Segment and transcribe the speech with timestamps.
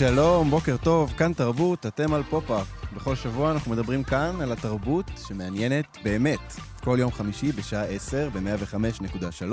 [0.00, 2.66] שלום, בוקר טוב, כאן תרבות, אתם על פופ-אפ.
[2.94, 6.54] בכל שבוע אנחנו מדברים כאן על התרבות שמעניינת באמת.
[6.84, 9.44] כל יום חמישי בשעה 10 ב-105.3,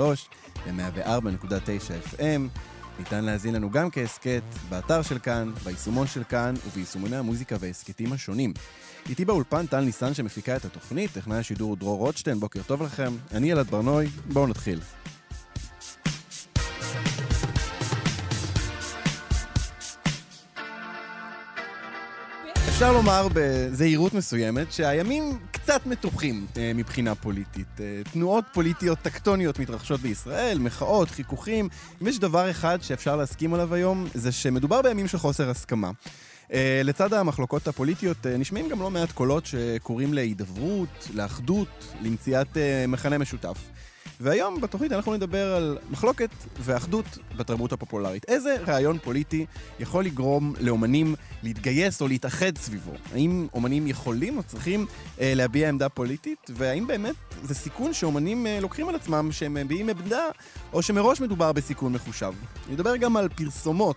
[0.66, 2.58] ב-104.9 FM.
[2.98, 8.52] ניתן להאזין לנו גם כהסכת באתר של כאן, ביישומון של כאן וביישומוני המוזיקה וההסכתים השונים.
[9.08, 13.12] איתי באולפן טל ניסן שמפיקה את התוכנית, טכנאי השידור דרור רוטשטיין, בוקר טוב לכם.
[13.32, 14.80] אני אלעד ברנוי, בואו נתחיל.
[22.78, 27.80] אפשר לומר בזהירות מסוימת שהימים קצת מתוחים אה, מבחינה פוליטית.
[27.80, 31.68] אה, תנועות פוליטיות טקטוניות מתרחשות בישראל, מחאות, חיכוכים.
[32.02, 35.90] אם יש דבר אחד שאפשר להסכים עליו היום, זה שמדובר בימים של חוסר הסכמה.
[36.52, 42.84] אה, לצד המחלוקות הפוליטיות אה, נשמעים גם לא מעט קולות שקוראים להידברות, לאחדות, למציאת אה,
[42.88, 43.58] מכנה משותף.
[44.20, 48.24] והיום בתוכנית אנחנו נדבר על מחלוקת ואחדות בתרבות הפופולרית.
[48.28, 49.46] איזה רעיון פוליטי
[49.80, 52.92] יכול לגרום לאומנים להתגייס או להתאחד סביבו?
[53.12, 54.86] האם אומנים יכולים או צריכים
[55.20, 56.50] אה, להביע עמדה פוליטית?
[56.54, 60.24] והאם באמת זה סיכון שאומנים אה, לוקחים על עצמם שהם מביעים עמדה,
[60.72, 62.32] או שמראש מדובר בסיכון מחושב?
[62.70, 63.96] נדבר גם על פרסומות.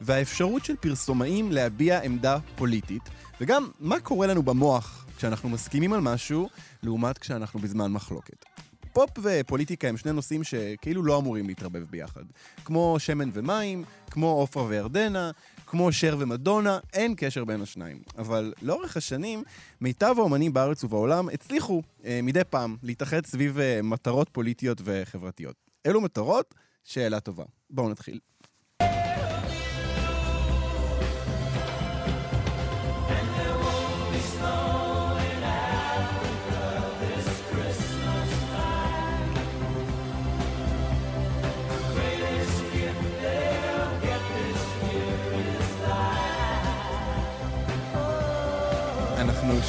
[0.00, 3.02] והאפשרות של פרסומאים להביע עמדה פוליטית,
[3.40, 6.48] וגם מה קורה לנו במוח כשאנחנו מסכימים על משהו,
[6.82, 8.44] לעומת כשאנחנו בזמן מחלוקת.
[8.92, 12.22] פופ ופוליטיקה הם שני נושאים שכאילו לא אמורים להתערבב ביחד.
[12.64, 15.30] כמו שמן ומים, כמו עופרה וירדנה,
[15.66, 18.02] כמו שר ומדונה, אין קשר בין השניים.
[18.18, 19.42] אבל לאורך השנים,
[19.80, 25.56] מיטב האומנים בארץ ובעולם הצליחו אה, מדי פעם להתאחד סביב אה, מטרות פוליטיות וחברתיות.
[25.86, 26.54] אלו מטרות?
[26.84, 27.44] שאלה טובה.
[27.70, 28.18] בואו נתחיל.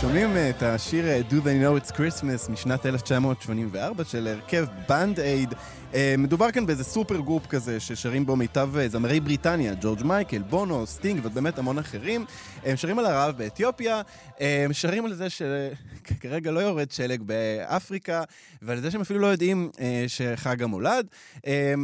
[0.02, 5.20] שומעים אה, את השיר אה, Do They Know It's Christmas משנת 1984 של הרכב Band
[5.20, 5.54] Aid.
[5.94, 11.20] אה, מדובר כאן באיזה supergroup כזה ששרים בו מיטב זמרי בריטניה, ג'ורג' מייקל, בונו, סטינג
[11.24, 12.26] ובאמת המון אחרים.
[12.64, 14.02] הם שרים על הרעב באתיופיה,
[14.40, 18.24] הם שרים על זה שכרגע לא יורד שלג באפריקה,
[18.62, 19.70] ועל זה שהם אפילו לא יודעים
[20.08, 21.08] שחג המולד.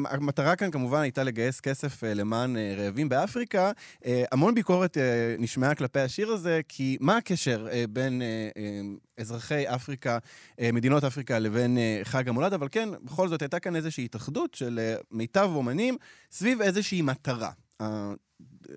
[0.10, 3.72] המטרה כאן כמובן הייתה לגייס כסף למען רעבים באפריקה.
[4.06, 4.98] המון ביקורת
[5.40, 8.22] נשמעה כלפי השיר הזה, כי מה הקשר בין
[9.18, 10.18] אזרחי אפריקה,
[10.62, 15.50] מדינות אפריקה לבין חג המולד, אבל כן, בכל זאת הייתה כאן איזושהי התאחדות של מיטב
[15.56, 15.98] אומנים
[16.32, 17.52] סביב איזושהי מטרה.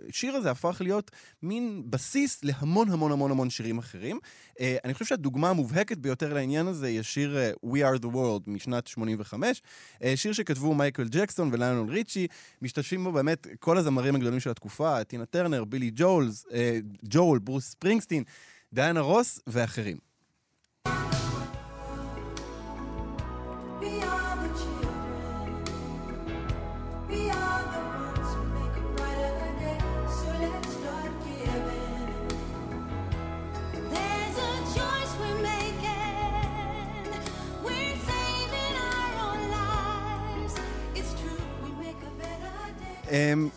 [0.09, 1.11] השיר הזה הפך להיות
[1.43, 4.19] מין בסיס להמון המון המון המון שירים אחרים.
[4.61, 9.63] אני חושב שהדוגמה המובהקת ביותר לעניין הזה היא השיר We Are The World משנת 85,
[9.95, 12.27] uh, שיר שכתבו מייקל ג'קסון וליונל ריצ'י,
[12.63, 16.47] משתתפים בו באמת כל הזמרים הגדולים של התקופה, טינה טרנר, בילי ג'ולס,
[17.05, 18.25] ג'ול, ברוס ספרינגסטין,
[18.73, 20.10] דיאנה רוס ואחרים.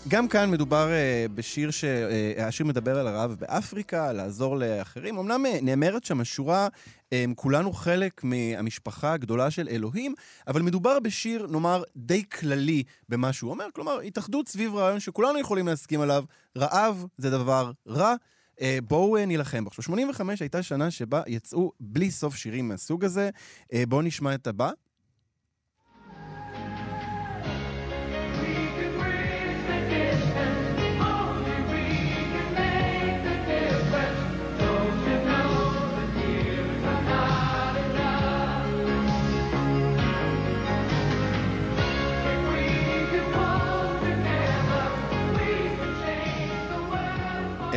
[0.08, 5.18] גם כאן מדובר אה, בשיר שהשיר מדבר על הרעב באפריקה, לעזור לאחרים.
[5.18, 6.68] אמנם אה, נאמרת שם השורה,
[7.12, 10.14] אמ, כולנו חלק מהמשפחה הגדולה של אלוהים,
[10.48, 13.66] אבל מדובר בשיר, נאמר, די כללי במה שהוא אומר.
[13.74, 16.24] כלומר, התאחדות סביב רעיון שכולנו יכולים להסכים עליו,
[16.58, 18.16] רעב זה דבר רע.
[18.62, 19.68] אה, בואו נילחם בו.
[19.68, 23.30] עכשיו, 85 הייתה שנה שבה יצאו בלי סוף שירים מהסוג הזה.
[23.88, 24.72] בואו נשמע את הבא.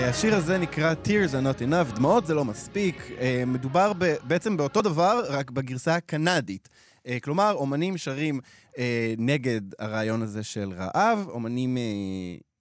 [0.08, 3.11] השיר הזה נקרא Tears are not enough, דמעות זה לא מספיק.
[3.47, 3.93] מדובר
[4.23, 6.69] בעצם באותו דבר, רק בגרסה הקנדית.
[7.06, 8.41] אה, כלומר, אומנים שרים
[8.79, 11.76] אה, נגד הרעיון הזה של רעב, אומנים...
[11.76, 11.82] אה,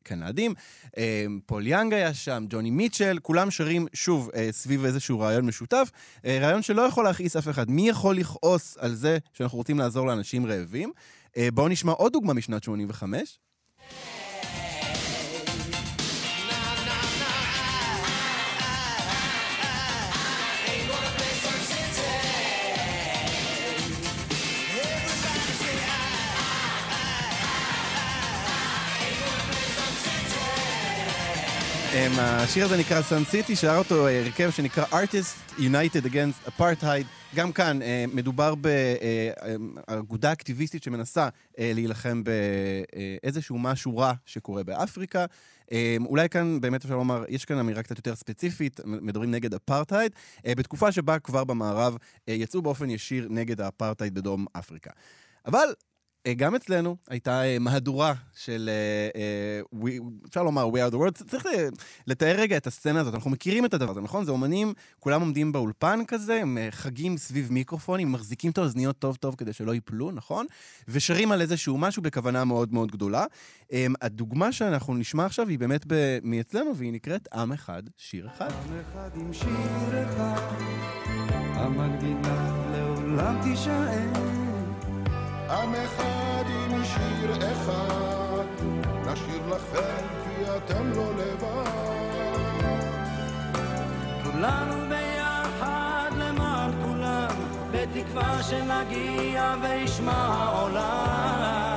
[0.04, 0.54] קנדים.
[0.98, 5.92] אה, פול יאנג היה שם, ג'וני מיטשל, כולם שרים שוב אה, סביב איזשהו רעיון משותף.
[6.26, 7.70] אה, רעיון שלא יכול להכעיס אף אחד.
[7.70, 10.92] מי יכול לכעוס על זה שאנחנו רוצים לעזור לאנשים רעבים?
[11.38, 13.40] אה, בואו נשמע עוד דוגמה משנת 85.
[31.98, 37.06] השיר הזה נקרא Sun City, שר אותו אה, הרכב שנקרא Artists United Against Apartheid.
[37.36, 45.26] גם כאן אה, מדובר באגודה אקטיביסטית שמנסה להילחם באיזשהו משהו רע שקורה באפריקה.
[46.06, 50.12] אולי כאן באמת אפשר לומר, יש כאן אמירה קצת יותר ספציפית, מדברים נגד אפרטהייד,
[50.48, 54.92] בתקופה שבה כבר במערב יצאו באופן ישיר נגד האפרטהייד בדרום אפריקה.
[55.46, 55.74] אבל אה,
[56.34, 59.90] גם אצלנו הייתה אה, מהדורה של, אה,
[60.30, 61.46] אפשר לומר We are the world, צריך
[62.08, 64.26] לתאר רגע את הסצנה הזאת, אנחנו מכירים את הדבר הזה, נכון?
[64.26, 69.36] זה אומנים, כולם עומדים באולפן כזה, הם חגים סביב מיקרופונים, מחזיקים את האוזניות טוב טוב
[69.36, 70.46] כדי שלא ייפלו, נכון?
[70.88, 73.26] ושרים על איזשהו משהו בכוונה מאוד מאוד גדולה.
[74.02, 75.86] הדוגמה שאנחנו נשמע עכשיו היא באמת
[76.24, 78.50] מאצלנו, והיא נקראת עם אחד, שיר אחד.
[78.68, 80.42] עם אחד עם שיר אחד,
[81.56, 84.35] המנגינה לעולם תישאר.
[85.50, 88.46] עם אחד עם שיר אחד,
[89.02, 92.06] נשאיר לכם כי אתם לא לבד.
[94.24, 97.36] כולנו ביחד למען כולם,
[97.72, 101.75] בתקווה שנגיע וישמע העולם.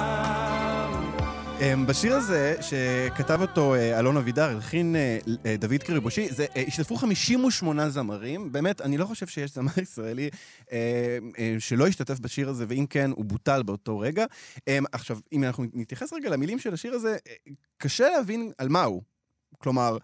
[1.61, 6.97] אמ, בשיר הזה, שכתב אותו אה, אלון אבידר, הלחין אה, אה, דוד קריבושי, זה, השתתפו
[6.97, 8.53] 58 זמרים.
[8.53, 10.31] באמת, אני לא חושב שיש זמר ישראלי
[11.59, 14.25] שלא השתתף בשיר הזה, ואם כן, הוא בוטל באותו רגע.
[14.69, 17.17] אמ, עכשיו, אם אנחנו נתייחס רגע למילים של השיר הזה,
[17.77, 19.03] קשה להבין על מה הוא.
[19.59, 19.99] כלומר,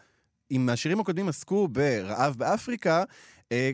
[0.51, 3.05] אם השירים הקודמים עסקו ברעב באפריקה,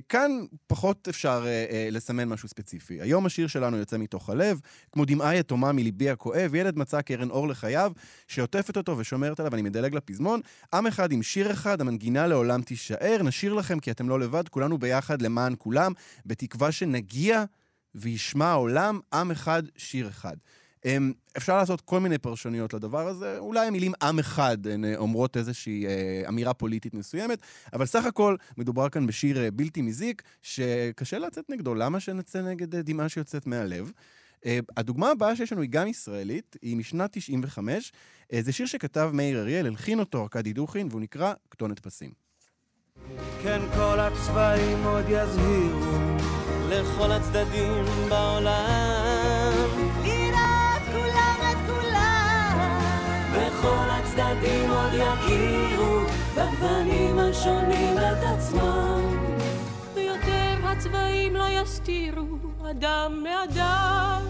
[0.09, 0.31] כאן
[0.67, 3.00] פחות אפשר אה, אה, לסמן משהו ספציפי.
[3.00, 4.61] היום השיר שלנו יוצא מתוך הלב,
[4.93, 7.93] כמו דמעה יתומה מליבי הכואב, ילד מצא קרן אור לחייו,
[8.29, 10.41] שעוטפת אותו ושומרת עליו, אני מדלג לפזמון.
[10.75, 14.79] עם אחד עם שיר אחד, המנגינה לעולם תישאר, נשיר לכם כי אתם לא לבד, כולנו
[14.79, 15.93] ביחד למען כולם,
[16.27, 17.44] בתקווה שנגיע
[17.94, 20.37] וישמע העולם, עם אחד, שיר אחד.
[20.85, 25.37] אמ, אפשר לעשות כל מיני פרשנויות לדבר הזה, אולי המילים עם אחד הן אה, אומרות
[25.37, 27.38] איזושהי אה, אמירה פוליטית מסוימת,
[27.73, 32.77] אבל סך הכל מדובר כאן בשיר אה, בלתי מזיק, שקשה לצאת נגדו, למה שנצא נגד
[32.77, 33.93] דמעה שיוצאת מהלב?
[34.77, 37.93] הדוגמה הבאה שיש לנו היא גם ישראלית, היא משנת 95.
[38.41, 42.11] זה שיר שכתב מאיר אריאל, הלחין אותו ארכדי דוכין, והוא נקרא כתונת פסים.
[43.43, 46.17] כן, כל הצבעים עוד יזהירו
[46.69, 49.00] לכל הצדדים בעולם.
[54.20, 56.00] הצדדים עוד יכירו
[56.34, 59.17] בגוונים השונים את עצמם.
[59.94, 62.26] ויותר הצבעים לא יסתירו
[62.70, 64.22] אדם מאדם,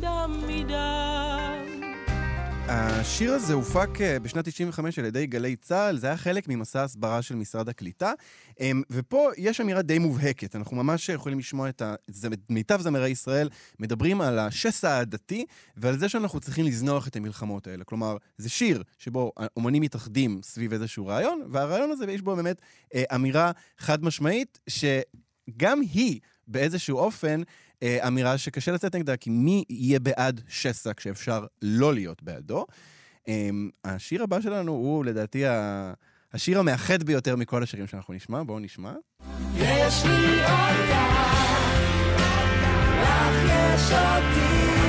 [0.00, 1.63] דם מדם.
[2.68, 7.22] השיר הזה הופק אה, בשנת 95 על ידי גלי צה"ל, זה היה חלק ממסע הסברה
[7.22, 8.12] של משרד הקליטה.
[8.60, 11.94] אמ, ופה יש אמירה די מובהקת, אנחנו ממש יכולים לשמוע את ה...
[12.50, 15.44] מיטב זמרי ישראל מדברים על השסע העדתי
[15.76, 17.84] ועל זה שאנחנו צריכים לזנוח את המלחמות האלה.
[17.84, 22.56] כלומר, זה שיר שבו אומנים מתאחדים סביב איזשהו רעיון, והרעיון הזה, יש בו באמת
[22.94, 27.42] אה, אמירה חד משמעית, שגם היא באיזשהו אופן
[28.06, 32.66] אמירה שקשה לצאת נגדה, כי מי יהיה בעד שסע כשאפשר לא להיות בעדו?
[33.28, 33.50] אה,
[33.84, 35.44] השיר הבא שלנו הוא לדעתי.
[36.34, 38.92] השיר המאחד ביותר מכל השירים שאנחנו נשמע, בואו נשמע.
[39.56, 41.08] יש לי אותה,
[43.02, 44.83] לך יש אותי,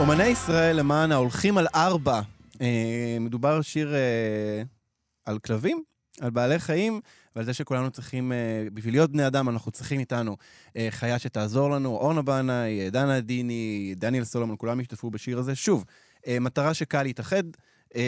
[0.00, 2.20] אומני ישראל למען ההולכים על ארבע.
[2.60, 4.62] אה, מדובר שיר אה,
[5.24, 5.82] על כלבים,
[6.20, 7.00] על בעלי חיים,
[7.36, 10.36] ועל זה שכולנו צריכים, אה, בשביל להיות בני אדם, אנחנו צריכים איתנו
[10.90, 15.54] חיה שתעזור לנו, אורנה בנאי, דנה דיני, דניאל סולומון, כולם השתתפו בשיר הזה.
[15.54, 15.84] שוב,
[16.28, 17.42] מטרה שקל להתאחד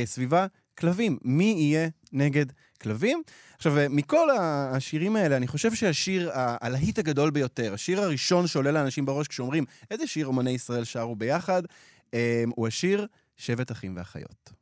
[0.05, 0.47] סביבה,
[0.79, 1.19] כלבים.
[1.23, 2.47] מי יהיה נגד
[2.83, 3.23] כלבים?
[3.57, 9.29] עכשיו, מכל השירים האלה, אני חושב שהשיר, הלהיט הגדול ביותר, השיר הראשון שעולה לאנשים בראש
[9.29, 11.63] כשאומרים איזה שיר אומני ישראל שרו ביחד,
[12.57, 14.62] הוא השיר שבט אחים ואחיות.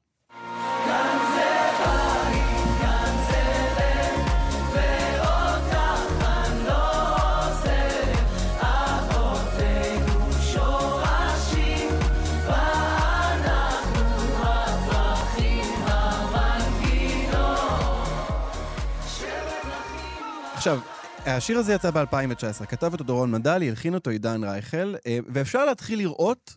[20.60, 20.80] עכשיו,
[21.26, 25.98] השיר הזה יצא ב-2019, כתב אותו דורון מדלי, הלחין אותו עידן רייכל, אה, ואפשר להתחיל
[25.98, 26.56] לראות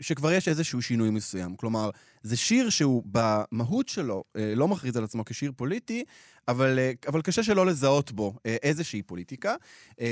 [0.00, 1.56] שכבר יש איזשהו שינוי מסוים.
[1.56, 1.90] כלומר,
[2.26, 6.04] זה שיר שהוא במהות שלו אה, לא מכריז על עצמו כשיר פוליטי,
[6.48, 9.54] אבל, אה, אבל קשה שלא לזהות בו אה, איזושהי פוליטיקה.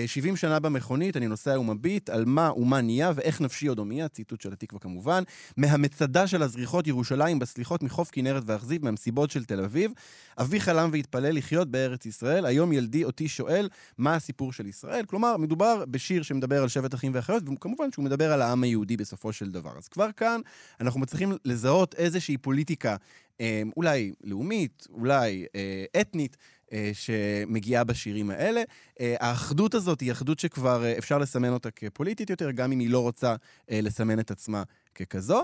[0.07, 4.41] 70 שנה במכונית, אני נוסע ומביט על מה ומה נהיה ואיך נפשי עוד הומייה, ציטוט
[4.41, 5.23] של התקווה כמובן.
[5.57, 9.93] מהמצדה של הזריחות ירושלים בסליחות מחוף כנרת ואכזיב, מהמסיבות של תל אביב.
[10.38, 15.05] אבי חלם והתפלל לחיות בארץ ישראל, היום ילדי אותי שואל מה הסיפור של ישראל.
[15.07, 19.24] כלומר, מדובר בשיר שמדבר על שבט אחים ואחיות, וכמובן שהוא מדבר על העם היהודי בסופו
[19.33, 19.78] של דבר.
[19.78, 20.40] אז כבר כאן
[20.81, 22.97] אנחנו מצליחים לזהות איזושהי פוליטיקה,
[23.40, 26.37] אה, אולי לאומית, אולי אה, אתנית,
[26.73, 28.62] אה, שמגיעה בשירים האלה.
[29.00, 33.35] האחדות הזאת היא אחדות שכבר אפשר לסמן אותה כפוליטית יותר, גם אם היא לא רוצה
[33.71, 34.62] לסמן את עצמה
[34.95, 35.43] ככזו.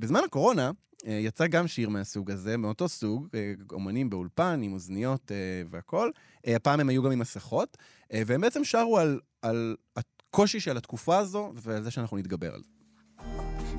[0.00, 0.70] בזמן הקורונה,
[1.04, 3.28] יצא גם שיר מהסוג הזה, מאותו סוג,
[3.72, 5.32] אומנים באולפן, עם אוזניות
[5.70, 6.12] והכול.
[6.44, 7.76] הפעם הם היו גם עם מסכות,
[8.12, 12.77] והם בעצם שרו על, על הקושי של התקופה הזו, ועל זה שאנחנו נתגבר על זה.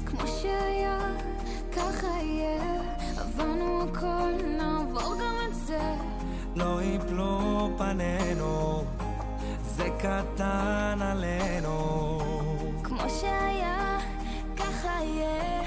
[0.05, 0.99] כמו שהיה,
[1.71, 2.81] ככה יהיה,
[3.17, 5.79] עברנו הכל, נעבור גם את זה.
[6.55, 8.83] לא יפלו פנינו,
[9.61, 12.19] זה קטן עלינו.
[12.83, 13.99] כמו שהיה,
[14.57, 15.61] ככה יהיה,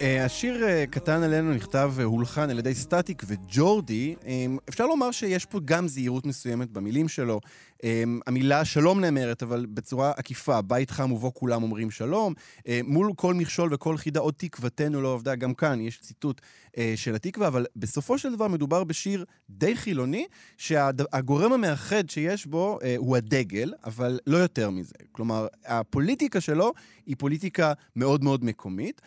[0.00, 4.14] השיר uh, קטן עלינו נכתב והולחן על ידי סטטיק וג'ורדי.
[4.20, 4.26] Um,
[4.68, 7.40] אפשר לומר שיש פה גם זהירות מסוימת במילים שלו.
[7.84, 12.34] אמ, המילה שלום נאמרת, אבל בצורה עקיפה, בית חם ובו כולם אומרים שלום.
[12.68, 16.40] אה, מול כל מכשול וכל חידה עוד תקוותנו לא עבדה, גם כאן יש ציטוט
[16.78, 22.78] אה, של התקווה, אבל בסופו של דבר מדובר בשיר די חילוני, שהגורם המאחד שיש בו
[22.82, 24.94] אה, הוא הדגל, אבל לא יותר מזה.
[25.12, 26.72] כלומר, הפוליטיקה שלו
[27.06, 29.00] היא פוליטיקה מאוד מאוד מקומית.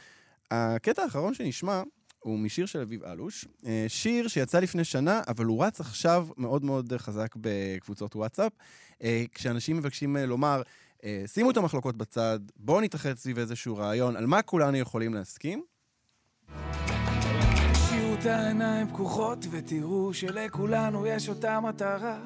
[0.52, 1.82] הקטע האחרון שנשמע
[2.20, 3.46] הוא משיר של אביב אלוש.
[3.66, 8.52] אה, שיר שיצא לפני שנה, אבל הוא רץ עכשיו מאוד מאוד חזק בקבוצות וואטסאפ.
[9.04, 10.62] אה, כשאנשים מבקשים אה, לומר,
[11.26, 15.64] שימו את המחלוקות בצד, בואו נתאחד סביב איזשהו רעיון, על מה כולנו יכולים להסכים.
[17.74, 22.20] תשאירו את העיניים פקוחות ותראו שלכולנו יש אותה מטרה.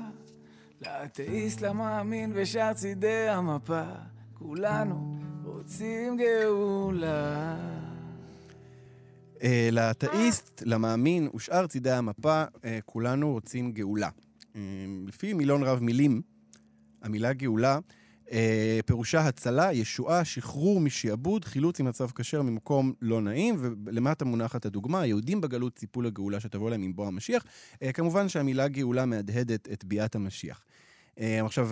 [0.82, 3.84] לאתאיסט, למאמין ושאר צידי המפה,
[4.34, 7.81] כולנו רוצים גאולה.
[9.44, 14.10] אה, לאתאיסט, למאמין ושאר צידי המפה, אה, כולנו רוצים גאולה.
[14.56, 14.62] אה,
[15.08, 16.22] לפי מילון רב מילים,
[17.02, 17.80] המילה גאולה
[18.86, 25.42] פירושה הצלה, ישועה, שחרור משעבוד, חילוץ ממצב כשר ממקום לא נעים, ולמטה מונחת הדוגמה, היהודים
[25.42, 27.46] בגלות ציפו לגאולה שתבוא להם עם בוא המשיח.
[27.94, 30.66] כמובן שהמילה גאולה מהדהדת את ביאת המשיח.
[31.18, 31.70] עכשיו,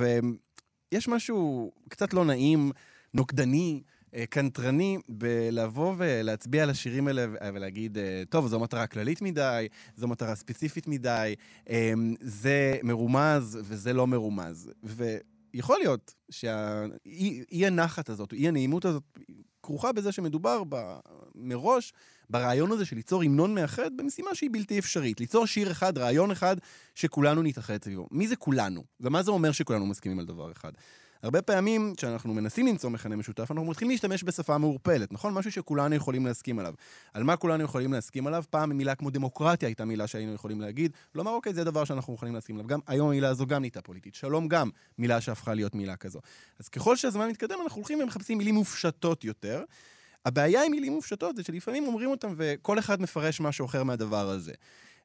[0.92, 2.72] יש משהו קצת לא נעים,
[3.14, 3.82] נוקדני,
[4.30, 10.36] קנטרני בלבוא ולהצביע על השירים האלה ולהגיד, אה, טוב, זו מטרה כללית מדי, זו מטרה
[10.36, 11.36] ספציפית מדי,
[12.22, 14.72] זה מרומז וזה לא מרומז.
[14.84, 19.04] ויכול להיות שהאי הנחת הזאת, אי הנעימות הזאת,
[19.64, 21.00] כרוכה בזה שמדובר ב,
[21.36, 21.94] מראש
[22.30, 25.20] ברעיון הזה של ליצור המנון מאחד במשימה שהיא בלתי אפשרית.
[25.20, 26.56] ליצור שיר אחד, רעיון אחד,
[26.96, 28.08] שכולנו נתאחד סביבו.
[28.12, 28.84] מי זה כולנו?
[29.00, 30.72] ומה זה אומר שכולנו מסכימים על דבר אחד?
[31.24, 35.34] הרבה פעמים, כשאנחנו מנסים למצוא מכנה משותף, אנחנו מתחילים להשתמש בשפה מעורפלת, נכון?
[35.34, 36.74] משהו שכולנו יכולים להסכים עליו.
[37.14, 38.44] על מה כולנו יכולים להסכים עליו?
[38.50, 42.36] פעם מילה כמו דמוקרטיה הייתה מילה שהיינו יכולים להגיד, לומר, אוקיי, זה דבר שאנחנו יכולים
[42.36, 42.68] להסכים עליו.
[42.68, 44.16] גם היום המילה הזו גם נהייתה פוליטית.
[44.16, 46.20] שלום גם מילה שהפכה להיות מילה כזו.
[46.60, 49.64] אז ככל שהזמן מתקדם, אנחנו הולכים ומחפשים מילים מופשטות יותר.
[50.26, 54.54] הבעיה עם מילים מופשטות זה שלפעמים אומרים אותם וכל אחד מפרש משהו אחר מהדבר הזה.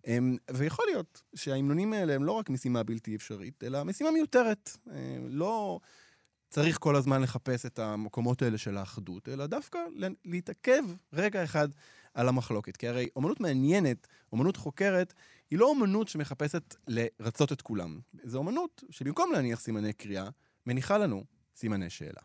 [0.07, 4.77] אמ, ויכול להיות שההמנונים האלה הם לא רק משימה בלתי אפשרית, אלא משימה מיותרת.
[4.91, 4.95] אמ,
[5.29, 5.81] לא...
[6.55, 9.79] צריך כל הזמן לחפש את המקומות האלה של האחדות, אלא דווקא
[10.25, 10.83] להתעכב
[11.13, 11.69] רגע אחד
[12.15, 12.77] על המחלוקת.
[12.77, 15.15] כי הרי אומנות מעניינת, אומנות חוקרת,
[15.51, 17.99] היא לא אומנות שמחפשת לרצות את כולם.
[18.25, 20.29] זו אומנות שבמקום להניח סימני קריאה,
[20.67, 21.25] מניחה לנו
[21.57, 22.21] סימני שאלה.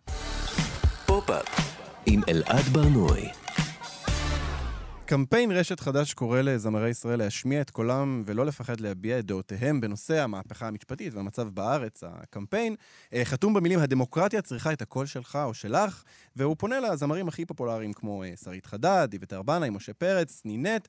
[1.06, 1.48] פופ-אפ
[2.06, 3.30] עם אלעד בר-נוי
[5.10, 10.24] קמפיין רשת חדש קורא לזמרי ישראל להשמיע את קולם ולא לפחד להביע את דעותיהם בנושא
[10.24, 12.04] המהפכה המשפטית והמצב בארץ.
[12.08, 12.76] הקמפיין
[13.14, 16.04] אה, חתום במילים הדמוקרטיה צריכה את הקול שלך או שלך,
[16.36, 20.88] והוא פונה לזמרים הכי פופולריים כמו אה, שרית חדד, איווט ארבנה, משה פרץ, נינט.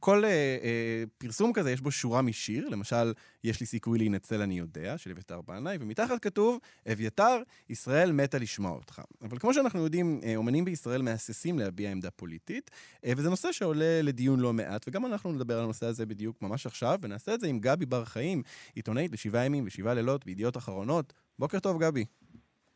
[0.00, 0.30] כל אה,
[0.62, 3.12] אה, פרסום כזה יש בו שורה משיר, למשל,
[3.44, 6.58] יש לי סיכוי להינצל אני יודע, של אביתר בנאי, ומתחת כתוב,
[6.92, 9.02] אביתר, ישראל מתה לשמוע אותך.
[9.22, 12.70] אבל כמו שאנחנו יודעים, אה, אומנים בישראל מהססים להביע עמדה פוליטית,
[13.04, 16.66] אה, וזה נושא שעולה לדיון לא מעט, וגם אנחנו נדבר על הנושא הזה בדיוק ממש
[16.66, 18.42] עכשיו, ונעשה את זה עם גבי בר חיים,
[18.74, 21.12] עיתונאית בשבעה ימים ושבעה לילות בידיעות אחרונות.
[21.38, 22.04] בוקר טוב, גבי.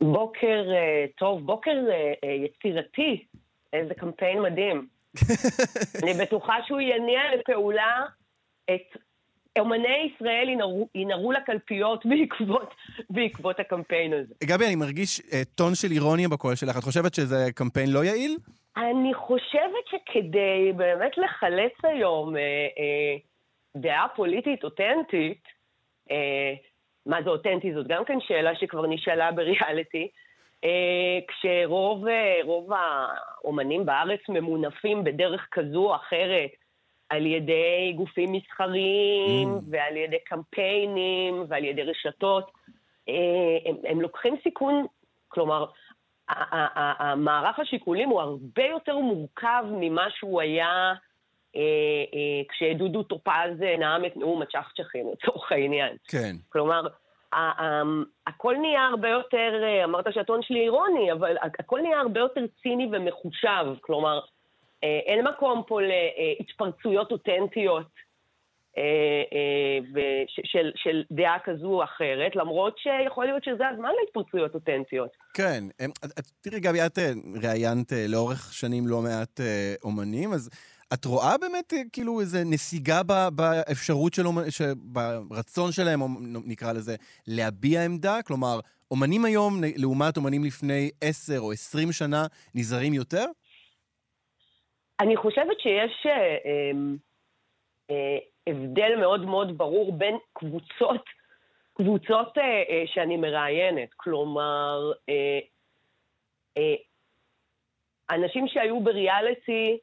[0.01, 3.25] בוקר uh, טוב, בוקר uh, יצירתי,
[3.73, 4.98] איזה קמפיין מדהים.
[6.03, 8.01] אני בטוחה שהוא יניע לפעולה
[8.71, 8.97] את
[9.59, 12.75] אומני ישראל ינהרו, ינהרו לקלפיות בעקבות,
[13.11, 14.35] בעקבות הקמפיין הזה.
[14.45, 16.79] גבי, אני מרגיש אה, טון של אירוניה בקול שלך.
[16.79, 18.37] את חושבת שזה קמפיין לא יעיל?
[18.77, 22.43] אני חושבת שכדי באמת לחלץ היום אה,
[22.79, 23.17] אה,
[23.77, 25.43] דעה פוליטית אותנטית,
[26.11, 26.55] אה,
[27.07, 27.75] מה זה אותנטי?
[27.75, 30.09] זאת גם כן שאלה שכבר נשאלה בריאליטי.
[30.65, 36.51] אה, כשרוב אה, רוב האומנים בארץ ממונפים בדרך כזו או אחרת
[37.09, 39.63] על ידי גופים מסחריים mm.
[39.71, 42.51] ועל ידי קמפיינים ועל ידי רשתות,
[43.09, 43.15] אה,
[43.71, 44.87] הם, הם לוקחים סיכון,
[45.29, 45.67] כלומר,
[46.29, 50.93] המערך השיקולים הוא הרבה יותר מורכב ממה שהוא היה
[51.57, 51.61] אה,
[52.15, 55.97] אה, כשדודו טופז נאם את נאום הצ'חצ'חים, לצורך העניין.
[56.09, 56.37] כן.
[56.49, 56.87] כלומר,
[58.27, 62.89] הכל נהיה הרבה יותר, אה, אמרת שהטון שלי אירוני, אבל הכל נהיה הרבה יותר ציני
[62.93, 63.81] ומחושב.
[63.81, 64.21] כלומר,
[64.85, 67.87] אה, אין מקום פה להתפרצויות אותנטיות
[68.79, 70.03] אה,
[70.45, 75.11] של, של דעה כזו או אחרת, למרות שיכול להיות שזה הזמן להתפרצויות אותנטיות.
[75.35, 75.65] כן.
[76.41, 76.99] תראי, גבי, את
[77.43, 79.41] ראיינת לאורך שנים לא מעט
[79.83, 80.51] אומנים, אז
[80.95, 83.03] את רואה באמת אה, כאילו איזה נסיגה
[83.33, 84.31] באפשרות שלו,
[85.29, 86.01] ברצון שלהם,
[86.47, 88.23] נקרא לזה, להביע עמדה?
[88.27, 93.25] כלומר, אומנים היום, לעומת אומנים לפני עשר או עשרים שנה, נזהרים יותר?
[95.01, 96.97] אני חושבת שיש אה, אמ,
[97.91, 101.05] אה, הבדל מאוד מאוד ברור בין קבוצות,
[101.75, 103.89] קבוצות אה, אה, שאני מראיינת.
[103.97, 105.39] כלומר, אה,
[106.59, 106.75] אה,
[108.11, 109.79] אנשים שהיו בריאליטי,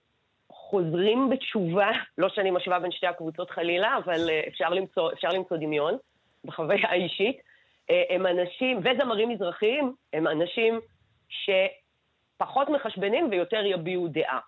[0.76, 5.58] חוזרים בתשובה, לא שאני משווה בין שתי הקבוצות חלילה, אבל אה, אפשר למצוא, אפשר למצוא
[5.58, 5.98] דמיון
[6.46, 7.38] בחוויה האישית.
[7.90, 10.80] אה, הם אנשים, וזמרים מזרחיים, הם אנשים
[11.30, 14.40] שפחות מחשבנים ויותר יביעו דעה.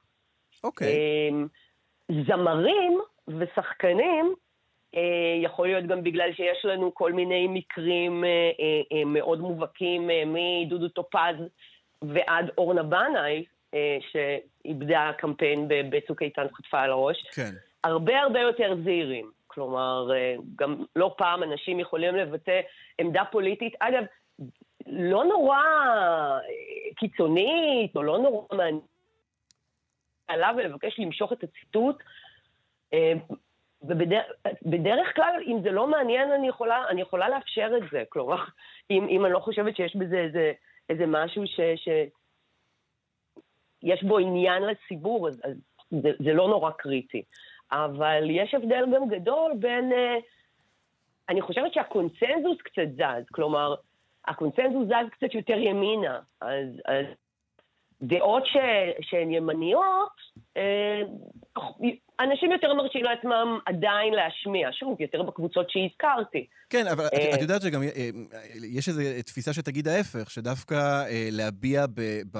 [0.63, 0.87] אוקיי.
[0.87, 0.91] Okay.
[0.91, 4.33] אה, זמרים ושחקנים,
[5.43, 8.23] יכול להיות גם בגלל שיש לנו כל מיני מקרים
[9.05, 11.35] מאוד מובהקים, מדודו טופז
[12.01, 13.56] ועד אורנה בנאי, אה,
[14.11, 17.27] שאיבדה קמפיין בצוק איתן חטפה על הראש.
[17.35, 17.51] כן.
[17.83, 19.31] הרבה הרבה יותר זהירים.
[19.47, 22.61] כלומר, אה, גם לא פעם אנשים יכולים לבטא
[23.01, 23.73] עמדה פוליטית.
[23.79, 24.03] אגב,
[24.87, 26.39] לא נורא אה,
[26.95, 28.83] קיצונית, או לא נורא מעניינת
[30.27, 31.95] עליו ולבקש למשוך את הציטוט.
[33.81, 38.03] ובדרך כלל, אם זה לא מעניין, אני יכולה, אני יכולה לאפשר את זה.
[38.09, 38.43] כלומר,
[38.91, 40.51] אם, אם אני לא חושבת שיש בזה איזה,
[40.89, 41.89] איזה משהו ש, ש,
[43.87, 45.57] יש בו עניין לציבור, אז, אז
[45.91, 47.23] זה, זה לא נורא קריטי.
[47.71, 49.91] אבל יש הבדל גם גדול בין...
[49.91, 50.23] Uh,
[51.29, 53.75] אני חושבת שהקונצנזוס קצת זז, כלומר,
[54.27, 57.05] הקונצנזוס זז קצת יותר ימינה, אז, אז
[58.01, 58.57] דעות ש,
[59.01, 60.11] שהן ימניות,
[60.57, 61.01] אה,
[62.19, 66.47] אנשים יותר מרשים לעצמם עדיין להשמיע, שוב, יותר בקבוצות שהזכרתי.
[66.69, 68.09] כן, אבל את, את יודעת שגם אה,
[68.71, 70.75] יש איזו תפיסה שתגיד ההפך, שדווקא
[71.09, 72.39] אה, להביע ב, ב,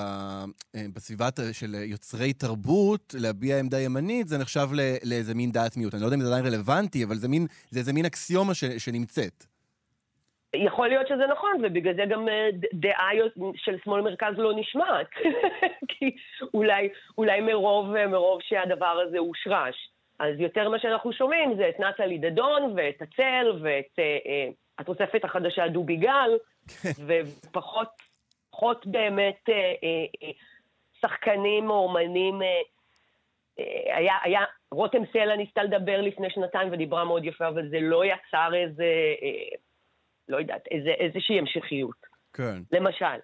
[0.93, 4.67] בסביבה של יוצרי תרבות, להביע עמדה ימנית, זה נחשב
[5.03, 5.93] לאיזה מין דעת מיעוט.
[5.93, 8.63] אני לא יודע אם זה עדיין רלוונטי, אבל זה, מין, זה איזה מין אקסיומה ש,
[8.63, 9.56] שנמצאת.
[10.65, 13.09] יכול להיות שזה נכון, ובגלל זה גם אה, דעה
[13.55, 15.07] של שמאל מרכז לא נשמעת.
[15.89, 16.15] כי
[16.53, 19.89] אולי, אולי מרוב, אה, מרוב שהדבר הזה הושרש.
[20.19, 25.23] אז יותר מה שאנחנו שומעים זה את נטלי דדון ואת הצל ואת אה, אה, התוספת
[25.23, 26.37] החדשה דובי גל,
[26.83, 26.89] כן.
[27.07, 27.87] ופחות
[28.57, 30.31] פחות באמת אה, אה,
[31.01, 32.41] שחקנים או אומנים.
[32.41, 32.61] אה,
[33.95, 34.41] היה, היה,
[34.71, 38.85] רותם סלע ניסתה לדבר לפני שנתיים ודיברה מאוד יפה, אבל זה לא יצר איזה...
[40.29, 42.05] לא יודעת, איזה, איזושהי המשכיות.
[42.33, 42.61] כן.
[42.71, 43.19] למשל.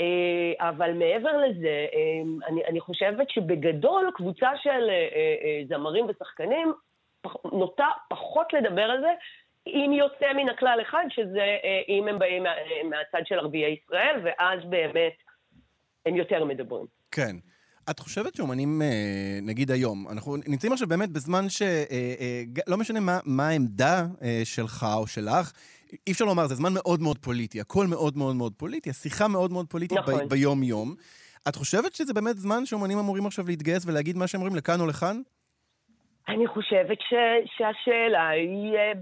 [0.00, 6.72] אה, אבל מעבר לזה, אה, אני, אני חושבת שבגדול קבוצה של אה, זמרים ושחקנים
[7.44, 9.12] נוטה פחות לדבר על זה,
[9.66, 11.56] אם יוצא מן הכלל אחד, שזה
[11.88, 12.50] אם הם באים מה,
[12.90, 15.12] מהצד של ערביי ישראל, ואז באמת
[16.06, 16.86] הם יותר מדברים.
[17.10, 17.36] כן.
[17.90, 18.82] את חושבת שאומנים,
[19.42, 24.06] נגיד היום, אנחנו נמצאים עכשיו באמת בזמן שלא משנה מה, מה העמדה
[24.44, 25.52] שלך או שלך,
[26.06, 29.52] אי אפשר לומר, זה זמן מאוד מאוד פוליטי, הכל מאוד מאוד מאוד פוליטי, השיחה מאוד
[29.52, 30.14] מאוד פוליטית נכון.
[30.14, 30.94] ב- ביום-יום.
[31.48, 34.86] את חושבת שזה באמת זמן שאומנים אמורים עכשיו להתגייס ולהגיד מה שהם אומרים לכאן או
[34.86, 35.16] לכאן?
[36.28, 37.14] אני חושבת ש,
[37.56, 38.92] שהשאלה היא אה,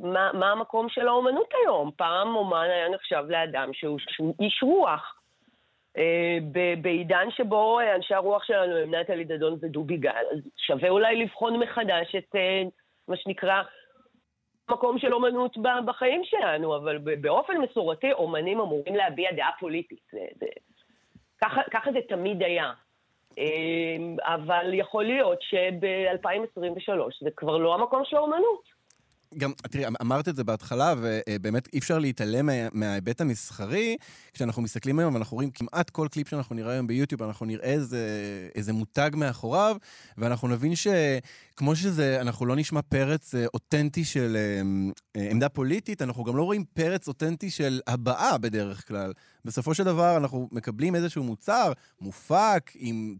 [0.00, 1.90] מה, מה המקום של האומנות היום.
[1.96, 5.20] פעם אומן היה נחשב לאדם שהוא, שהוא איש רוח.
[5.98, 6.38] אה,
[6.82, 12.14] בעידן שבו אנשי הרוח שלנו הם נטלי דדון ודובי גל, אז שווה אולי לבחון מחדש
[12.18, 12.62] את אה,
[13.08, 13.62] מה שנקרא
[14.70, 20.00] מקום של אומנות בחיים שלנו, אבל באופן מסורתי אומנים אמורים להביע דעה פוליטית.
[20.12, 20.46] זה, זה,
[21.42, 22.72] ככה, ככה זה תמיד היה.
[23.38, 28.73] אמ, אבל יכול להיות שב-2023 זה כבר לא המקום של האומנות.
[29.38, 33.96] גם, תראי, אמרת את זה בהתחלה, ובאמת אי אפשר להתעלם מה, מההיבט המסחרי.
[34.32, 38.08] כשאנחנו מסתכלים היום ואנחנו רואים כמעט כל קליפ שאנחנו נראה היום ביוטיוב, אנחנו נראה איזה,
[38.54, 39.76] איזה מותג מאחוריו,
[40.18, 44.62] ואנחנו נבין שכמו שזה, אנחנו לא נשמע פרץ אה, אותנטי של אה,
[45.16, 49.12] אה, עמדה פוליטית, אנחנו גם לא רואים פרץ אותנטי של הבעה בדרך כלל.
[49.44, 53.16] בסופו של דבר אנחנו מקבלים איזשהו מוצר מופק עם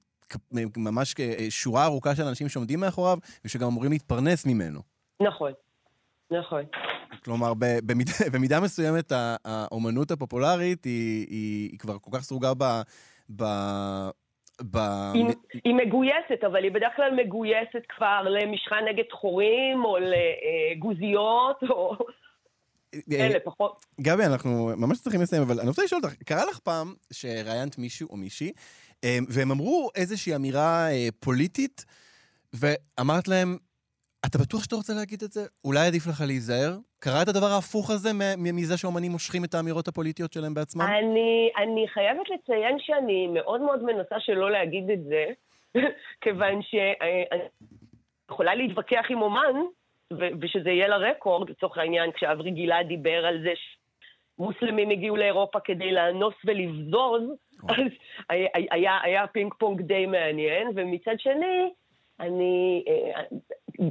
[0.76, 1.14] ממש
[1.48, 4.80] שורה ארוכה של אנשים שעומדים מאחוריו, ושגם אמורים להתפרנס ממנו.
[5.22, 5.52] נכון,
[6.38, 6.64] נכון.
[7.24, 9.12] כלומר, במידה, במידה מסוימת
[9.44, 12.64] האומנות הפופולרית היא, היא, היא כבר כל כך סרוגה ב...
[13.36, 13.44] ב...
[14.70, 14.76] ב...
[15.14, 15.24] היא,
[15.64, 21.96] היא מגויסת, אבל היא בדרך כלל מגויסת כבר למשחה נגד חורים, או לגוזיות, או...
[22.94, 23.86] אה, אלה פחות.
[24.00, 28.08] גבי, אנחנו ממש צריכים לסיים, אבל אני רוצה לשאול אותך, קרה לך פעם שראיינת מישהו
[28.10, 28.52] או מישהי,
[29.04, 31.84] אה, והם אמרו איזושהי אמירה אה, פוליטית,
[32.52, 33.58] ואמרת להם,
[34.26, 35.40] אתה בטוח שאתה רוצה להגיד את זה?
[35.64, 36.72] אולי עדיף לך להיזהר?
[36.98, 40.82] קרה את הדבר ההפוך הזה מזה שאומנים מושכים את האמירות הפוליטיות שלהם בעצמם?
[40.82, 45.24] אני, אני חייבת לציין שאני מאוד מאוד מנסה שלא להגיד את זה,
[46.22, 47.40] כיוון שאני
[48.30, 49.56] יכולה להתווכח עם אומן,
[50.40, 53.52] ושזה יהיה לרקורד, לצורך העניין, כשאברי גלעד דיבר על זה
[54.36, 57.22] שמוסלמים הגיעו לאירופה כדי לאנוס ולבזוז,
[57.68, 57.84] אז
[58.28, 61.70] היה, היה, היה פינג פונג די מעניין, ומצד שני,
[62.20, 63.22] אני, אה,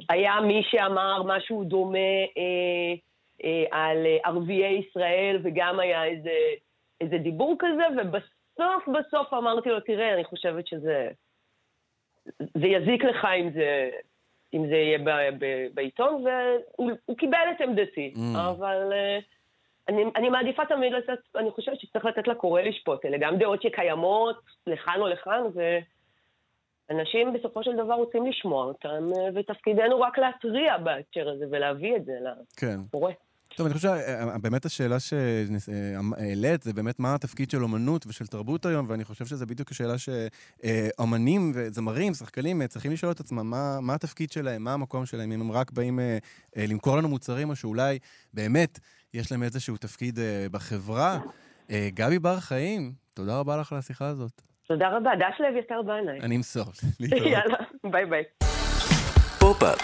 [0.10, 1.98] היה מי שאמר משהו דומה
[2.38, 2.94] אה,
[3.44, 6.38] אה, על ערביי ישראל, וגם היה איזה,
[7.02, 11.10] איזה דיבור כזה, ובסוף בסוף אמרתי לו, תראה, אני חושבת שזה...
[12.40, 13.90] זה יזיק לך אם זה,
[14.54, 15.10] אם זה יהיה ב,
[15.40, 16.24] ב, בעיתון,
[16.78, 18.38] והוא קיבל את עמדתי, mm.
[18.38, 18.92] אבל...
[18.92, 19.24] Uh,
[19.90, 23.06] אני, אני מעדיפה תמיד לתת, אני חושבת שצריך לתת לקורא לשפוט.
[23.06, 25.42] אלה גם דעות שקיימות לכאן או לכאן,
[26.90, 32.14] ואנשים בסופו של דבר רוצים לשמוע אותם, ותפקידנו רק להתריע בהקשר הזה ולהביא את זה
[32.22, 33.12] לקורא.
[33.12, 33.16] כן.
[33.56, 33.90] טוב, אני חושב
[34.38, 39.46] שבאמת השאלה שהעלית זה באמת מה התפקיד של אומנות ושל תרבות היום, ואני חושב שזו
[39.46, 45.06] בדיוק השאלה שאומנים וזמרים, שחקנים, צריכים לשאול את עצמם מה, מה התפקיד שלהם, מה המקום
[45.06, 46.18] שלהם, אם הם רק באים אה,
[46.58, 48.00] אה, למכור לנו מוצרים, או שאולי
[48.34, 48.80] באמת
[49.14, 51.20] יש להם איזשהו תפקיד אה, בחברה.
[51.72, 54.42] גבי בר חיים, תודה רבה לך על השיחה הזאת.
[54.74, 56.20] תודה רבה, דש לאביתר בנאי.
[56.20, 56.66] אני אמסור.
[57.00, 57.58] יאללה,
[57.92, 58.24] ביי ביי.
[59.40, 59.80] פופ-אפ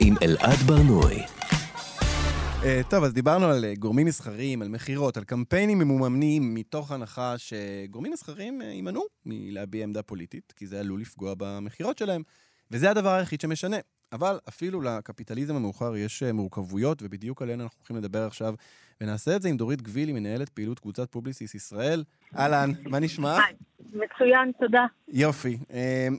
[0.00, 1.22] עם אלעד בר-נוי.
[1.22, 7.34] Uh, טוב, אז דיברנו על uh, גורמים מסחריים, על מכירות, על קמפיינים ממומנים, מתוך הנחה
[7.38, 12.22] שגורמים מסחריים uh, יימנעו מלהביע עמדה פוליטית, כי זה עלול לפגוע במכירות שלהם,
[12.70, 13.76] וזה הדבר היחיד שמשנה.
[14.14, 18.54] אבל אפילו לקפיטליזם המאוחר יש uh, מורכבויות, ובדיוק עליהן אנחנו הולכים לדבר עכשיו,
[19.00, 22.04] ונעשה את זה עם דורית גבילי, מנהלת פעילות קבוצת פובליסיס ישראל.
[22.38, 23.38] אהלן, מה נשמע?
[23.80, 24.86] מצוין, תודה.
[25.08, 25.58] יופי.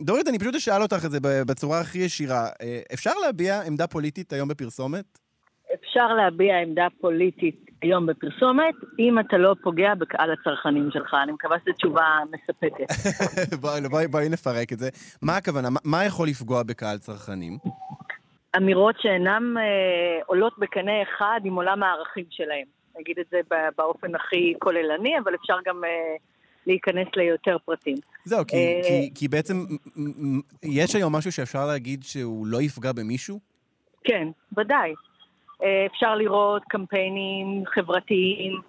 [0.01, 2.47] דורית, אני פשוט אשאל אותך את זה בצורה הכי ישירה.
[2.93, 5.19] אפשר להביע עמדה פוליטית היום בפרסומת?
[5.73, 11.13] אפשר להביע עמדה פוליטית היום בפרסומת, אם אתה לא פוגע בקהל הצרכנים שלך.
[11.23, 12.87] אני מקווה שזו תשובה מספקת.
[13.61, 14.89] בואי בוא, בוא נפרק את זה.
[15.21, 15.69] מה הכוונה?
[15.69, 17.57] מה, מה יכול לפגוע בקהל צרכנים?
[18.57, 22.65] אמירות שאינן אה, עולות בקנה אחד עם עולם הערכים שלהם.
[22.99, 23.39] נגיד את זה
[23.77, 26.15] באופן הכי כוללני, אבל אפשר גם אה,
[26.67, 27.97] להיכנס ליותר פרטים.
[28.25, 29.53] זהו, כי, אה, כי, כי בעצם
[30.63, 33.39] יש היום משהו שאפשר להגיד שהוא לא יפגע במישהו?
[34.03, 34.93] כן, ודאי.
[35.63, 38.61] אה, אפשר לראות קמפיינים חברתיים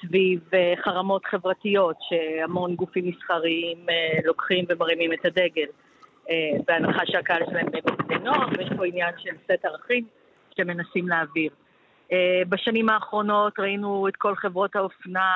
[0.00, 5.66] סביב אה, חרמות חברתיות, שהמון גופים מסחריים אה, לוקחים ומרימים את הדגל,
[6.66, 7.66] בהנחה שהקהל שלהם
[8.06, 10.04] בני נוער, ויש פה עניין של סט ערכים
[10.56, 11.50] שמנסים להעביר.
[12.48, 15.30] בשנים האחרונות ראינו את כל חברות האופנה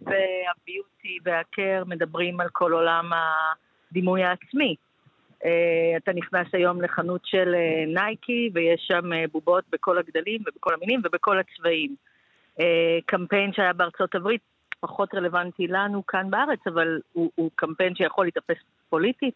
[0.00, 3.10] והביוטי והקר מדברים על כל עולם
[3.90, 4.74] הדימוי העצמי.
[5.42, 5.46] Uh,
[5.96, 7.54] אתה נכנס היום לחנות של
[7.86, 11.94] נייקי ויש שם בובות בכל הגדלים ובכל המינים ובכל הצבעים.
[13.06, 14.40] קמפיין שהיה בארצות הברית
[14.80, 18.56] פחות רלוונטי לנו כאן בארץ, אבל הוא, הוא קמפיין שיכול להתאפס
[18.90, 19.34] פוליטית.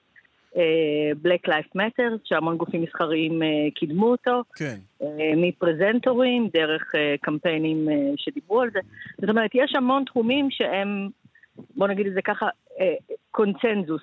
[0.57, 4.43] Uh, Black Lives Matter, שהמון גופים מסחריים uh, קידמו אותו.
[4.57, 4.77] כן.
[5.03, 8.81] Uh, מפרזנטורים, דרך uh, קמפיינים uh, שדיברו על זה.
[9.21, 11.09] זאת אומרת, יש המון תחומים שהם,
[11.77, 14.03] בוא נגיד את זה ככה, uh, קונצנזוס.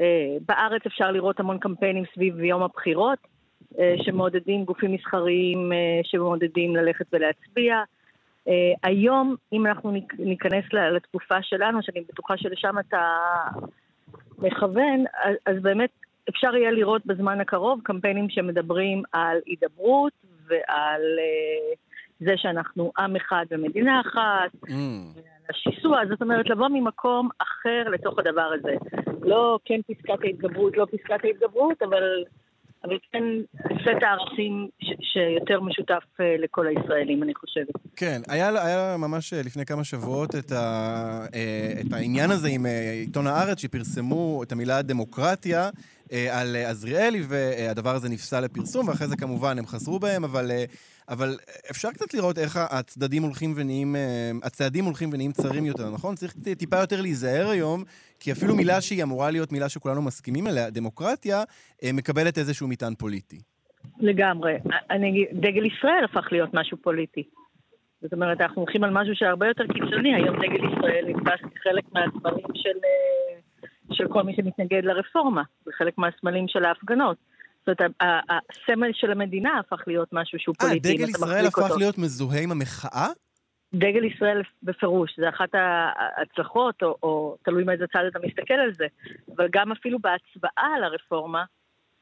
[0.00, 3.18] אה, בארץ אפשר לראות המון קמפיינים סביב יום הבחירות,
[3.78, 7.82] אה, שמעודדים גופים מסחריים אה, שמעודדים ללכת ולהצביע.
[8.82, 12.98] היום, אם אנחנו ניכנס לתקופה שלנו, שאני בטוחה שלשם אתה
[14.38, 15.04] מכוון,
[15.46, 15.90] אז באמת
[16.28, 20.12] אפשר יהיה לראות בזמן הקרוב קמפיינים שמדברים על הידברות
[20.46, 21.02] ועל
[22.20, 25.20] זה שאנחנו עם אחד ומדינה אחת, mm.
[25.50, 28.74] השיסוע, זאת אומרת לבוא ממקום אחר לתוך הדבר הזה.
[29.22, 32.24] לא כן פסקת ההתגברות, לא פסקת ההתגברות, אבל,
[32.86, 33.24] אבל כן
[33.82, 37.74] סט הערכים שיותר משותף אה, לכל הישראלים, אני חושבת.
[37.96, 42.66] כן, היה, היה ממש אה, לפני כמה שבועות את, ה, אה, את העניין הזה עם
[43.00, 45.70] עיתון הארץ, שפרסמו את המילה דמוקרטיה
[46.30, 50.50] על עזריאלי, והדבר הזה נפסל לפרסום, ואחרי זה כמובן הם חזרו בהם, אבל,
[51.08, 51.38] אבל
[51.70, 53.96] אפשר קצת לראות איך הצדדים הולכים ונהיים,
[54.42, 56.14] הצעדים הולכים ונהיים צרים יותר, נכון?
[56.14, 57.84] צריך טיפה יותר להיזהר היום,
[58.20, 61.42] כי אפילו מילה שהיא אמורה להיות מילה שכולנו מסכימים עליה, דמוקרטיה,
[61.84, 63.40] אה, מקבלת איזשהו מטען פוליטי.
[63.98, 64.54] לגמרי.
[64.90, 67.22] אני דגל ישראל הפך להיות משהו פוליטי.
[68.02, 70.14] זאת אומרת, אנחנו הולכים על משהו שהרבה יותר קיצוני.
[70.14, 76.48] היום דגל ישראל נתפס כחלק מהסמלים של, אה, של כל מי שמתנגד לרפורמה, וחלק מהסמלים
[76.48, 77.16] של ההפגנות.
[77.66, 80.88] זאת אומרת, הסמל של המדינה הפך להיות משהו שהוא אה, פוליטי.
[80.88, 81.78] אם דגל ישראל הפך אותו.
[81.78, 83.08] להיות מזוהה עם המחאה?
[83.74, 88.86] דגל ישראל בפירוש, זה אחת ההצלחות, או, או תלוי מאיזה צד אתה מסתכל על זה,
[89.36, 91.44] אבל גם אפילו בהצבעה על הרפורמה,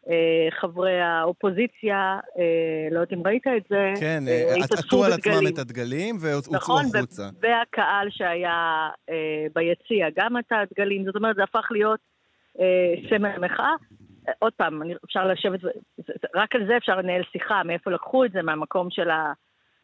[0.08, 5.46] אה, חברי האופוזיציה, אה, לא יודעת אם ראית את זה, כן, אה, עטו על עצמם.
[5.54, 7.28] את הדגלים והוצאו נכון, החוצה.
[7.40, 8.88] והקהל שהיה
[9.54, 12.00] ביציע, גם עטה דגלים, זאת אומרת, זה הפך להיות
[13.10, 13.74] סמל מחאה.
[14.28, 15.60] אה, עוד פעם, אפשר לשבת,
[16.34, 19.08] רק על זה אפשר לנהל שיחה, מאיפה לקחו את זה, מהמקום של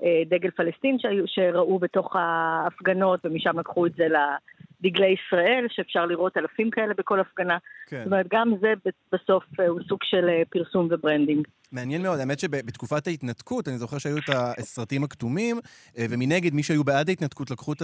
[0.02, 6.70] הדגל פלסטין שהיו, שראו בתוך ההפגנות, ומשם לקחו את זה לדגלי ישראל, שאפשר לראות אלפים
[6.70, 7.58] כאלה בכל הפגנה.
[7.86, 7.98] כן.
[7.98, 8.72] זאת אומרת, גם זה
[9.12, 11.46] בסוף אה, הוא סוג של אה, פרסום ו branding.
[11.72, 15.60] מעניין מאוד, האמת שבתקופת ההתנתקות, אני זוכר שהיו את הסרטים הכתומים,
[15.98, 17.82] אה, ומנגד, מי שהיו בעד ההתנתקות לקחו את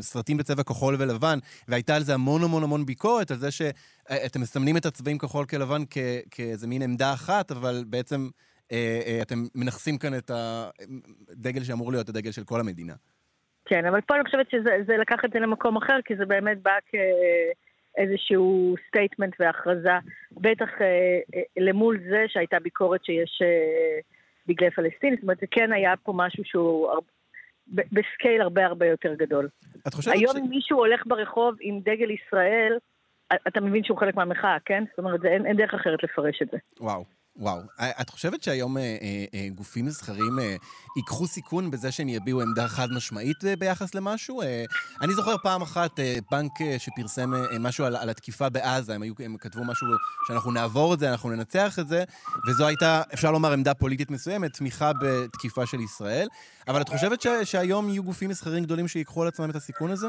[0.00, 4.76] הסרטים בצבע כחול ולבן, והייתה על זה המון המון המון ביקורת, על זה שאתם מסמנים
[4.76, 5.82] את הצבעים כחול לבן
[6.30, 8.49] כאיזה מין עמדה אחת, אבל בעצם אה, אה,
[9.22, 12.94] אתם מנכסים כאן את הדגל שאמור להיות הדגל של כל המדינה.
[13.64, 16.62] כן, אבל פה אני חושבת שזה זה לקח את זה למקום אחר, כי זה באמת
[16.62, 16.72] בא
[17.96, 19.98] כאיזשהו statement והכרזה,
[20.32, 20.86] בטח אה,
[21.34, 24.00] אה, למול זה שהייתה ביקורת שיש אה,
[24.48, 26.88] דגלי פלסטין, זאת אומרת, זה כן היה פה משהו שהוא
[27.68, 29.48] ב scale הרבה הרבה יותר גדול.
[29.88, 30.36] את חושבת היום ש...
[30.36, 32.78] אם מישהו הולך ברחוב עם דגל ישראל,
[33.48, 34.84] אתה מבין שהוא חלק מהמחאה, כן?
[34.90, 36.58] זאת אומרת, זה, אין, אין דרך אחרת לפרש את זה.
[36.80, 37.04] וואו.
[37.36, 40.56] וואו, אה, את חושבת שהיום אה, אה, אה, גופים מסחריים אה,
[40.96, 44.42] ייקחו סיכון בזה שהם יביעו עמדה חד משמעית אה, ביחס למשהו?
[44.42, 44.64] אה,
[45.00, 49.02] אני זוכר פעם אחת אה, בנק אה, שפרסם אה, משהו על, על התקיפה בעזה, הם,
[49.02, 49.86] היו, הם כתבו משהו
[50.26, 52.04] שאנחנו נעבור את זה, אנחנו ננצח את זה,
[52.46, 56.28] וזו הייתה, אפשר לומר, עמדה פוליטית מסוימת, תמיכה בתקיפה של ישראל.
[56.68, 60.08] אבל את חושבת ש, שהיום יהיו גופים מסחריים גדולים שיקחו על עצמם את הסיכון הזה?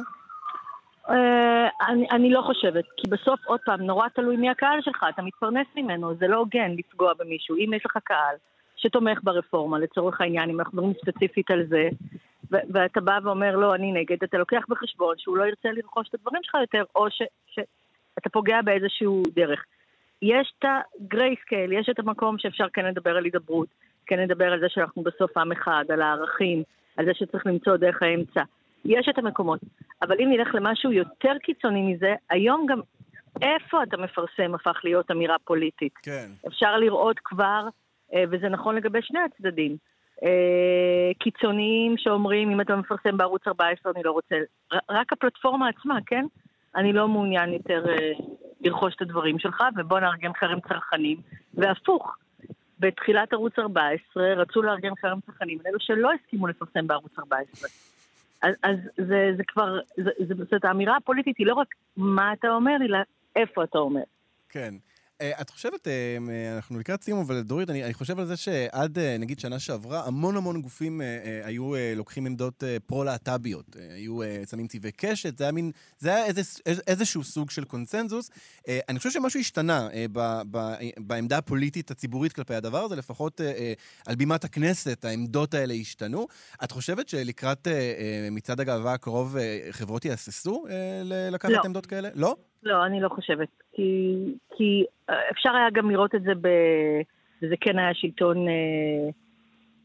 [1.09, 5.21] אה, אני, אני לא חושבת, כי בסוף, עוד פעם, נורא תלוי מי הקהל שלך, אתה
[5.21, 7.55] מתפרנס ממנו, זה לא הוגן לפגוע במישהו.
[7.55, 8.35] אם יש לך קהל
[8.77, 11.89] שתומך ברפורמה, לצורך העניין, אם אנחנו מדברים ספציפית על זה,
[12.51, 16.13] ו- ואתה בא ואומר, לא, אני נגד, אתה לוקח בחשבון שהוא לא ירצה לרכוש את
[16.13, 17.07] הדברים שלך יותר, או
[17.47, 19.65] שאתה פוגע באיזשהו דרך.
[20.21, 23.67] יש את הגרייסקייל, יש את המקום שאפשר כן לדבר על הידברות,
[24.05, 26.63] כן לדבר על זה שאנחנו בסוף עם אחד, על הערכים,
[26.97, 28.41] על זה שצריך למצוא דרך האמצע.
[28.85, 29.59] יש את המקומות.
[30.01, 32.79] אבל אם נלך למשהו יותר קיצוני מזה, היום גם
[33.41, 35.93] איפה אתה מפרסם הפך להיות אמירה פוליטית.
[36.03, 36.27] כן.
[36.47, 37.67] אפשר לראות כבר,
[38.13, 39.77] אה, וזה נכון לגבי שני הצדדים,
[40.23, 44.35] אה, קיצוניים שאומרים, אם אתה מפרסם בערוץ 14, אני לא רוצה...
[44.89, 46.25] רק הפלטפורמה עצמה, כן?
[46.75, 48.11] אני לא מעוניין יותר אה,
[48.61, 51.17] לרכוש את הדברים שלך, ובוא נארגן חרם צרכנים.
[51.53, 52.15] והפוך,
[52.79, 57.69] בתחילת ערוץ 14 רצו לארגן חרם צרכנים, אלו שלא הסכימו לפרסם בערוץ 14.
[58.41, 62.49] אז, אז זה, זה כבר, זה, זה, זאת האמירה הפוליטית היא לא רק מה אתה
[62.49, 62.97] אומר, אלא
[63.35, 64.03] איפה אתה אומר.
[64.49, 64.73] כן.
[65.21, 66.17] אה, את חושבת, אה,
[66.55, 70.05] אנחנו לקראת סיום, אבל דורית, אני, אני חושב על זה שעד, אה, נגיד, שנה שעברה,
[70.07, 71.01] המון המון גופים
[71.43, 73.75] היו לוקחים עמדות פרו-להט"ביות.
[73.93, 78.29] היו שמים צבעי קשת, זה היה מין, זה היה איזה, איז- איזשהו סוג של קונצנזוס.
[78.67, 83.41] אני חושב שמשהו השתנה ב, ב, בעמדה הפוליטית הציבורית כלפי הדבר הזה, לפחות
[84.05, 86.27] על בימת הכנסת, העמדות האלה השתנו.
[86.63, 87.67] את חושבת שלקראת
[88.31, 89.35] מצעד הגאווה הקרוב,
[89.71, 90.65] חברות יהססו
[91.31, 91.61] לקחת לא.
[91.65, 92.09] עמדות כאלה?
[92.13, 92.35] לא?
[92.63, 93.49] לא, אני לא חושבת.
[93.73, 94.15] כי,
[94.57, 96.47] כי אה, אפשר היה גם לראות את זה ב...
[97.41, 99.09] וזה כן היה שלטון אה,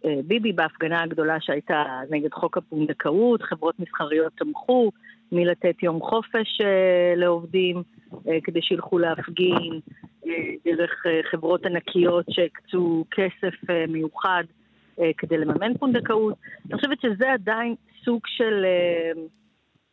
[0.04, 4.90] אה, ביבי בהפגנה הגדולה שהייתה נגד חוק הפונדקאות, חברות מסחריות תמכו
[5.32, 7.82] מלתת יום חופש אה, לעובדים
[8.28, 9.80] אה, כדי שילכו להפגין,
[10.26, 10.32] אה,
[10.64, 14.44] דרך אה, חברות ענקיות שהקצו כסף אה, מיוחד
[15.00, 16.34] אה, כדי לממן פונדקאות.
[16.66, 19.22] אני חושבת שזה עדיין סוג של אה,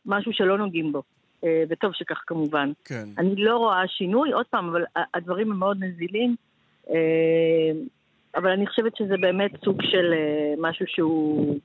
[0.05, 1.03] משהו שלא נוגעים בו.
[1.43, 2.71] אה, וטוב שכך כמובן.
[2.85, 3.05] כן.
[3.17, 6.35] אני לא רואה שינוי, עוד פעם, אבל הדברים הם מאוד נזילים,
[6.89, 7.71] אה,
[8.35, 11.59] אבל אני חושבת שזה באמת סוג של אה, משהו שהוא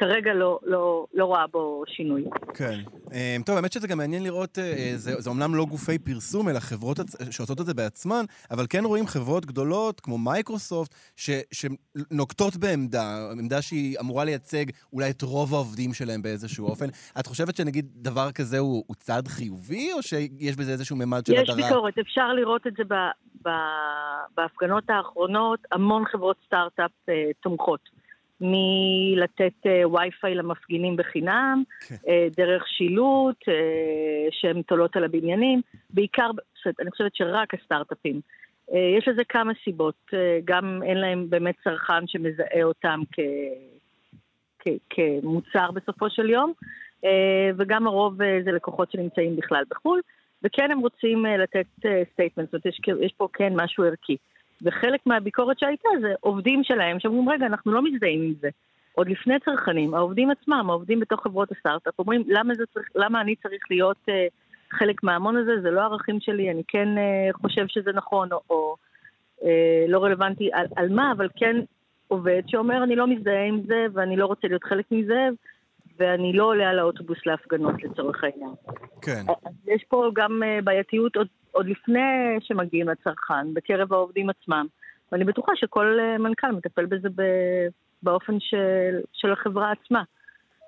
[0.00, 2.24] כרגע לא, לא, לא רואה בו שינוי.
[2.54, 2.78] כן.
[3.12, 6.58] אה, טוב, האמת שזה גם מעניין לראות, אה, זה, זה אומנם לא גופי פרסום, אלא
[6.58, 6.96] חברות
[7.30, 13.62] שעושות את זה בעצמן, אבל כן רואים חברות גדולות כמו מייקרוסופט, ש, שנוקטות בעמדה, עמדה
[13.62, 16.86] שהיא אמורה לייצג אולי את רוב העובדים שלהם באיזשהו אופן.
[17.20, 21.32] את חושבת שנגיד דבר כזה הוא, הוא צעד חיובי, או שיש בזה איזשהו ממד של
[21.32, 21.58] הדרה?
[21.58, 22.94] יש ביקורת, אפשר לראות את זה ב,
[23.44, 23.50] ב,
[24.36, 27.99] בהפגנות האחרונות, המון חברות סטארט-אפ uh, תומכות.
[28.40, 31.94] מלתת uh, וי-פיי למפגינים בחינם, כן.
[31.94, 33.52] uh, דרך שילוט uh,
[34.30, 36.30] שהן תולות על הבניינים, בעיקר,
[36.80, 38.20] אני חושבת שרק הסטארט-אפים.
[38.98, 40.10] יש לזה כמה סיבות,
[40.44, 43.20] גם אין להם באמת צרכן שמזהה אותם כ,
[44.58, 46.52] כ, כמוצר בסופו של יום,
[47.56, 50.00] וגם הרוב זה לקוחות שנמצאים בכלל בחו"ל,
[50.44, 51.66] וכן הם רוצים לתת
[52.12, 54.16] statement, זאת אומרת, יש, יש פה כן משהו ערכי.
[54.62, 58.48] וחלק מהביקורת שהייתה זה עובדים שלהם שאומרים, רגע, אנחנו לא מזדהים עם זה.
[58.92, 63.62] עוד לפני צרכנים, העובדים עצמם, העובדים בתוך חברות הסטארט-אפ, אומרים, למה, צריך, למה אני צריך
[63.70, 64.12] להיות uh,
[64.78, 68.74] חלק מההמון הזה, זה לא ערכים שלי, אני כן uh, חושב שזה נכון, או, או
[69.40, 69.44] uh,
[69.88, 71.56] לא רלוונטי על, על מה, אבל כן
[72.08, 75.28] עובד שאומר, אני לא מזדהה עם זה, ואני לא רוצה להיות חלק מזה,
[75.98, 78.50] ואני לא עולה על האוטובוס להפגנות לצורך העניין.
[79.02, 79.22] כן.
[79.66, 82.00] יש פה גם בעייתיות עוד עוד לפני
[82.40, 84.66] שמגיעים לצרכן, בקרב העובדים עצמם.
[85.12, 87.08] ואני בטוחה שכל אה, מנכ"ל מטפל בזה
[88.02, 90.02] באופן של, של החברה עצמה.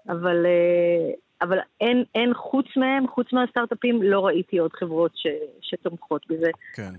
[0.09, 5.27] אבל, אה, אבל אין, אין חוץ מהם, חוץ מהסטארט-אפים, לא ראיתי עוד חברות ש,
[5.61, 6.91] שתומכות בזה כן.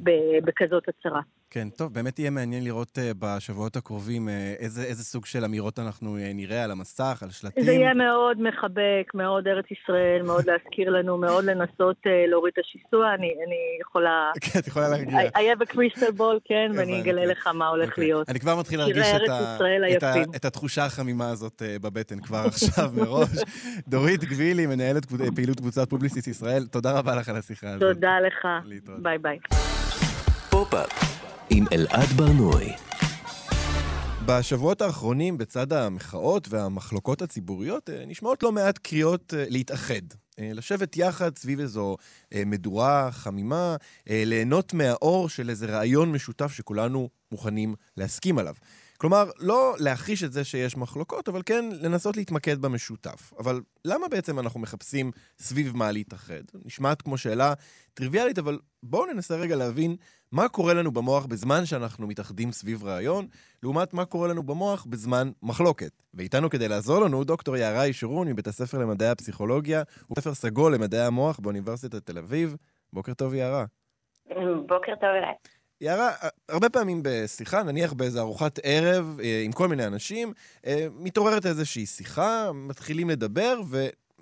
[0.43, 1.22] בכזאת הצהרה.
[1.54, 5.80] כן, טוב, באמת יהיה מעניין לראות uh, בשבועות הקרובים uh, איזה, איזה סוג של אמירות
[5.80, 7.63] אנחנו uh, נראה על המסך, על שלטים.
[7.63, 12.66] זה יהיה מאוד מחבק, מאוד ארץ ישראל, מאוד להזכיר לנו, מאוד לנסות uh, להוריד את
[12.66, 13.13] השיסוע.
[13.13, 14.32] אני, אני יכולה...
[14.42, 15.20] כן, את יכולה להרגיע.
[15.20, 17.92] A crystal ball, כן, ואני אגלה לך מה הולך okay.
[17.92, 18.04] אוקיי.
[18.04, 18.30] להיות.
[18.30, 19.58] אני כבר מתחיל להרגיש את, ה...
[19.98, 20.13] את, ה...
[20.36, 23.30] את התחושה החמימה הזאת uh, בבטן כבר עכשיו מראש.
[23.88, 27.82] דורית גבילי, מנהלת פעילות קבוצת פובליסיס ישראל, תודה רבה לך על השיחה הזאת.
[27.82, 28.48] תודה לך.
[29.02, 29.39] ביי ביי.
[31.56, 32.72] עם אלעד בר-נוי.
[34.26, 40.02] בשבועות האחרונים, בצד המחאות והמחלוקות הציבוריות, אה, נשמעות לא מעט קריאות אה, להתאחד.
[40.39, 41.98] אה, לשבת יחד סביב איזו
[42.46, 43.76] מדורה חמימה,
[44.08, 48.54] ליהנות מהאור של איזה רעיון משותף שכולנו מוכנים להסכים עליו.
[48.98, 53.34] כלומר, לא להכחיש את זה שיש מחלוקות, אבל כן לנסות להתמקד במשותף.
[53.39, 56.42] אבל למה בעצם אנחנו מחפשים סביב מה להתאחד?
[56.66, 57.54] נשמעת כמו שאלה
[57.94, 59.96] טריוויאלית, אבל בואו ננסה רגע להבין
[60.34, 63.28] מה קורה לנו במוח בזמן שאנחנו מתאחדים סביב רעיון,
[63.63, 65.91] לעומת מה קורה לנו במוח בזמן מחלוקת.
[66.13, 71.06] ואיתנו כדי לעזור לנו דוקטור יערה ישורון מבית הספר למדעי הפסיכולוגיה, הוא ספר סגול למדעי
[71.06, 72.56] המוח באוניברסיטת תל אביב.
[72.93, 73.65] בוקר טוב, יערה.
[74.67, 75.34] בוקר טוב אליי.
[75.82, 76.12] יערה,
[76.50, 80.34] הרבה פעמים בשיחה, נניח באיזה ארוחת ערב אה, עם כל מיני אנשים,
[80.65, 83.62] אה, מתעוררת איזושהי שיחה, מתחילים לדבר,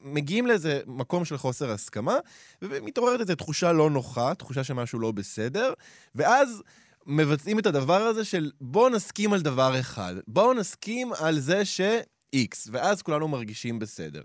[0.03, 2.17] ומגיעים לאיזה מקום של חוסר הסכמה,
[2.61, 5.73] ומתעוררת איזו תחושה לא נוחה, תחושה שמשהו לא בסדר,
[6.15, 6.63] ואז
[7.07, 12.69] מבצעים את הדבר הזה של בואו נסכים על דבר אחד, בואו נסכים על זה ש-X,
[12.71, 14.21] ואז כולנו מרגישים בסדר.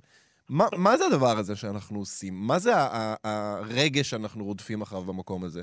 [0.50, 2.34] מה, מה זה הדבר הזה שאנחנו עושים?
[2.34, 2.72] מה זה
[3.24, 5.62] הרגש שאנחנו רודפים אחריו במקום הזה?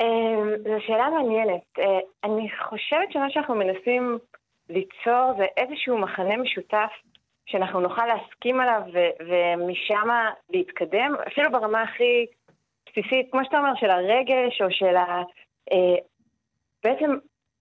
[0.00, 1.62] אמ, זו שאלה מעניינת.
[1.78, 1.84] אה,
[2.24, 4.18] אני חושבת שמה שאנחנו מנסים
[4.68, 6.90] ליצור זה איזשהו מחנה משותף
[7.50, 8.82] שאנחנו נוכל להסכים עליו
[9.20, 10.08] ומשם
[10.50, 12.26] להתקדם, אפילו ברמה הכי
[12.86, 15.22] בסיסית, כמו שאתה אומר, של הרגש או של ה...
[15.72, 15.96] אה,
[16.84, 17.16] בעצם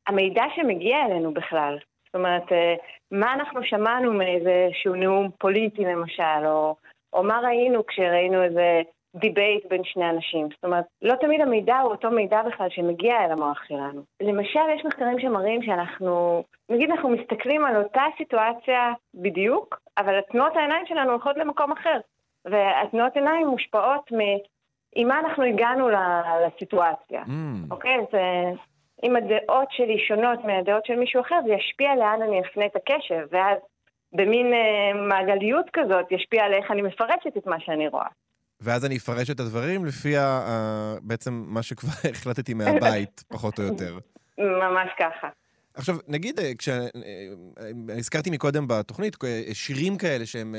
[0.07, 1.77] המידע שמגיע אלינו בכלל.
[2.05, 2.75] זאת אומרת, אה,
[3.11, 6.75] מה אנחנו שמענו מאיזשהו נאום פוליטי למשל, או,
[7.13, 8.81] או מה ראינו כשראינו איזה
[9.19, 10.47] debate בין שני אנשים.
[10.55, 14.01] זאת אומרת, לא תמיד המידע הוא אותו מידע בכלל שמגיע אל המוח שלנו.
[14.21, 20.85] למשל, יש מחקרים שמראים שאנחנו, נגיד אנחנו מסתכלים על אותה סיטואציה בדיוק, אבל תנועות העיניים
[20.85, 21.99] שלנו הולכות למקום אחר.
[22.45, 24.17] והתנועות עיניים מושפעות מ...
[24.95, 25.89] עם מה אנחנו הגענו
[26.45, 27.23] לסיטואציה.
[27.23, 27.71] Mm.
[27.71, 27.95] אוקיי?
[27.95, 28.19] אז
[29.03, 33.27] אם הדעות שלי שונות מהדעות של מישהו אחר, זה ישפיע לאן אני אפנה את הקשב,
[33.31, 33.57] ואז
[34.13, 38.07] במין uh, מעגליות כזאת ישפיע על איך אני מפרשת את מה שאני רואה.
[38.61, 43.99] ואז אני אפרש את הדברים לפי ה, בעצם מה שכבר החלטתי מהבית, פחות או יותר.
[44.37, 45.27] ממש ככה.
[45.77, 50.55] עכשיו, נגיד, אה, כשהזכרתי אה, מקודם בתוכנית, אה, שירים כאלה שהם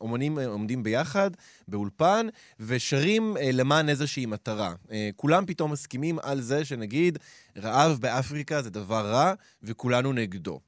[0.00, 1.30] אומנים עומדים ביחד
[1.68, 2.26] באולפן,
[2.60, 4.72] ושרים למען איזושהי מטרה.
[5.16, 7.18] כולם פתאום מסכימים על זה שנגיד,
[7.58, 9.32] רעב באפריקה זה דבר רע,
[9.62, 10.60] וכולנו נגדו.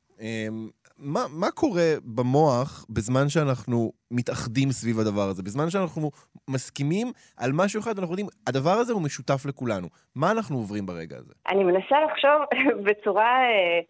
[1.02, 5.42] מה, מה קורה במוח בזמן שאנחנו מתאחדים סביב הדבר הזה?
[5.42, 6.10] בזמן שאנחנו
[6.50, 9.88] מסכימים על משהו אחד, אנחנו יודעים, הדבר הזה הוא משותף לכולנו.
[10.16, 11.32] מה אנחנו עוברים ברגע הזה?
[11.48, 12.40] אני מנסה לחשוב
[12.86, 13.80] בצורה אה,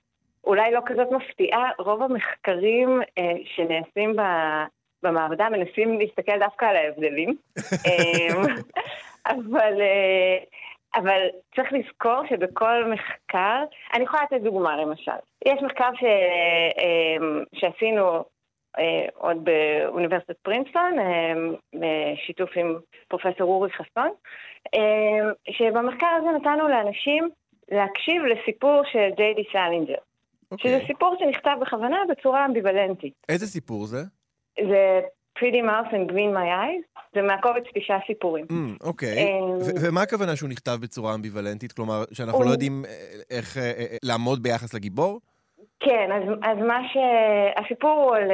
[0.45, 4.23] אולי לא כזאת מפתיעה, רוב המחקרים אה, שנעשים ב,
[5.03, 7.37] במעבדה מנסים להסתכל דווקא על ההבדלים.
[7.87, 8.43] אה,
[9.27, 10.39] אבל, אה,
[10.95, 11.27] אבל
[11.57, 13.65] צריך לזכור שבכל מחקר,
[13.95, 15.13] אני יכולה לתת דוגמה למשל.
[15.45, 17.17] יש מחקר ש, אה,
[17.55, 18.25] שעשינו
[18.79, 21.35] אה, עוד באוניברסיטת פרינסטון, אה,
[21.75, 22.79] בשיתוף עם
[23.09, 24.11] פרופסור אורי חסון,
[24.75, 27.29] אה, שבמחקר הזה נתנו לאנשים
[27.71, 29.95] להקשיב לסיפור של ג'יי די סלינג'ר.
[30.53, 30.71] אוקיי.
[30.71, 33.15] שזה סיפור שנכתב בכוונה בצורה אמביוולנטית.
[33.29, 34.03] איזה סיפור זה?
[34.69, 35.01] זה
[35.39, 38.47] Pretty Mouse and Green My Eyes, זה מהקובץ תשעה סיפורים.
[38.51, 39.29] אמ, אוקיי.
[39.61, 41.73] ו- ומה הכוונה שהוא נכתב בצורה אמביוולנטית?
[41.73, 42.91] כלומר, שאנחנו הוא- לא יודעים אה,
[43.31, 45.21] איך אה, אה, לעמוד ביחס לגיבור?
[45.81, 46.97] כן, אז, אז מה ש...
[47.57, 48.31] הסיפור הוא על,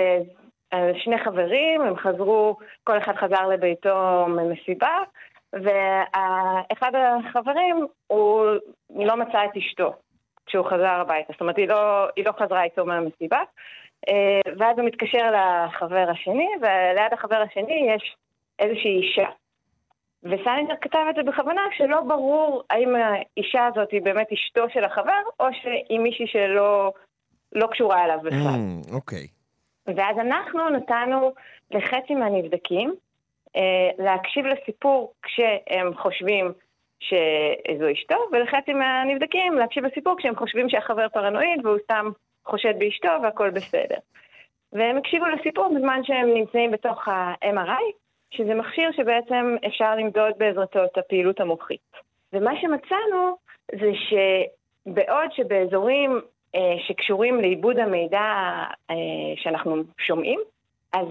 [0.70, 4.96] על שני חברים, הם חזרו, כל אחד חזר לביתו ממסיבה,
[5.52, 8.44] ואחד החברים, הוא
[8.96, 9.92] לא מצא את אשתו
[10.46, 11.32] כשהוא חזר הביתה.
[11.32, 13.40] זאת אומרת, היא לא, היא לא חזרה איתו מהמסיבה,
[14.58, 18.16] ואז הוא מתקשר לחבר השני, וליד החבר השני יש
[18.58, 19.28] איזושהי אישה.
[20.22, 25.22] וסיינגר כתב את זה בכוונה, שלא ברור האם האישה הזאת היא באמת אשתו של החבר,
[25.40, 26.92] או שהיא מישהי שלא
[27.52, 28.54] לא קשורה אליו בכלל.
[28.54, 29.26] אמ, אוקיי.
[29.86, 31.32] ואז אנחנו נתנו
[31.70, 32.94] לחצי מהנבדקים
[33.56, 36.52] אה, להקשיב לסיפור כשהם חושבים
[37.00, 42.10] שזו אשתו, ולחצי מהנבדקים להקשיב לסיפור כשהם חושבים שהחבר פרנואיד והוא סתם
[42.48, 43.96] חושד באשתו והכל בסדר.
[44.72, 47.92] והם הקשיבו לסיפור בזמן שהם נמצאים בתוך ה-MRI,
[48.30, 51.80] שזה מכשיר שבעצם אפשר למדוד בעזרתו את הפעילות המוחית.
[52.32, 53.36] ומה שמצאנו
[53.72, 56.20] זה שבעוד שבאזורים
[56.54, 58.20] אה, שקשורים לעיבוד המידע
[58.90, 58.96] אה,
[59.36, 60.40] שאנחנו שומעים,
[60.92, 61.06] אז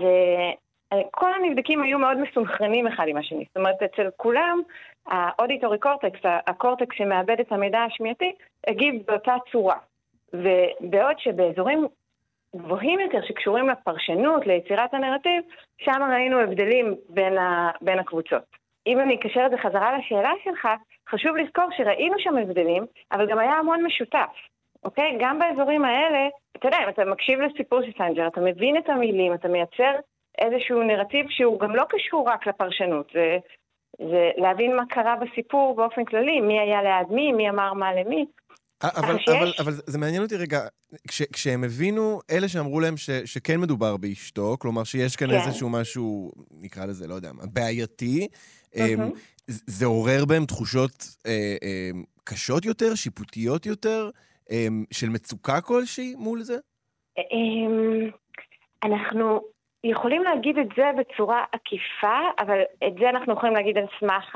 [0.94, 3.46] אה, כל הנבדקים היו מאוד מסונכרנים אחד עם השני.
[3.48, 4.62] זאת אומרת, אצל כולם,
[5.08, 8.32] האודיטורי קורטקס, הקורטקס שמאבד את המידע השמיעתי,
[8.68, 9.78] הגיב באותה צורה.
[10.34, 11.88] ובעוד שבאזורים
[12.56, 15.44] גבוהים יותר שקשורים לפרשנות, ליצירת הנרטיב,
[15.78, 18.44] שם ראינו הבדלים בין, ה, בין הקבוצות.
[18.88, 20.68] אם אני אקשר את זה חזרה לשאלה שלך,
[21.10, 24.36] חשוב לזכור שראינו שם הבדלים, אבל גם היה המון משותף.
[24.84, 25.18] אוקיי?
[25.20, 29.34] גם באזורים האלה, אתה יודע, אם אתה מקשיב לסיפור של סלינג'ר, אתה מבין את המילים,
[29.34, 29.92] אתה מייצר
[30.38, 33.38] איזשהו נרטיב שהוא גם לא קשור רק לפרשנות, זה,
[33.98, 38.26] זה להבין מה קרה בסיפור באופן כללי, מי היה ליד מי, מי אמר מה למי.
[38.84, 40.62] אבל, שיש- אבל, אבל זה מעניין אותי רגע,
[41.08, 45.36] כש, כשהם הבינו, אלה שאמרו להם ש, שכן מדובר באשתו, כלומר שיש כאן כן.
[45.36, 48.28] איזשהו משהו, נקרא לזה, לא יודע מה, בעייתי,
[48.76, 49.02] מהמם.
[49.02, 49.12] אמ,
[49.48, 50.92] זה זה עורר בהם תחושות
[51.26, 51.32] אה,
[51.64, 51.90] אה,
[52.24, 54.10] קשות יותר, שיפוטיות יותר,
[54.52, 56.58] אה, של מצוקה כלשהי מול זה?
[57.18, 58.10] אמ,
[58.84, 59.42] אנחנו
[59.84, 64.36] יכולים להגיד את זה בצורה עקיפה, אבל את זה אנחנו יכולים להגיד על סמך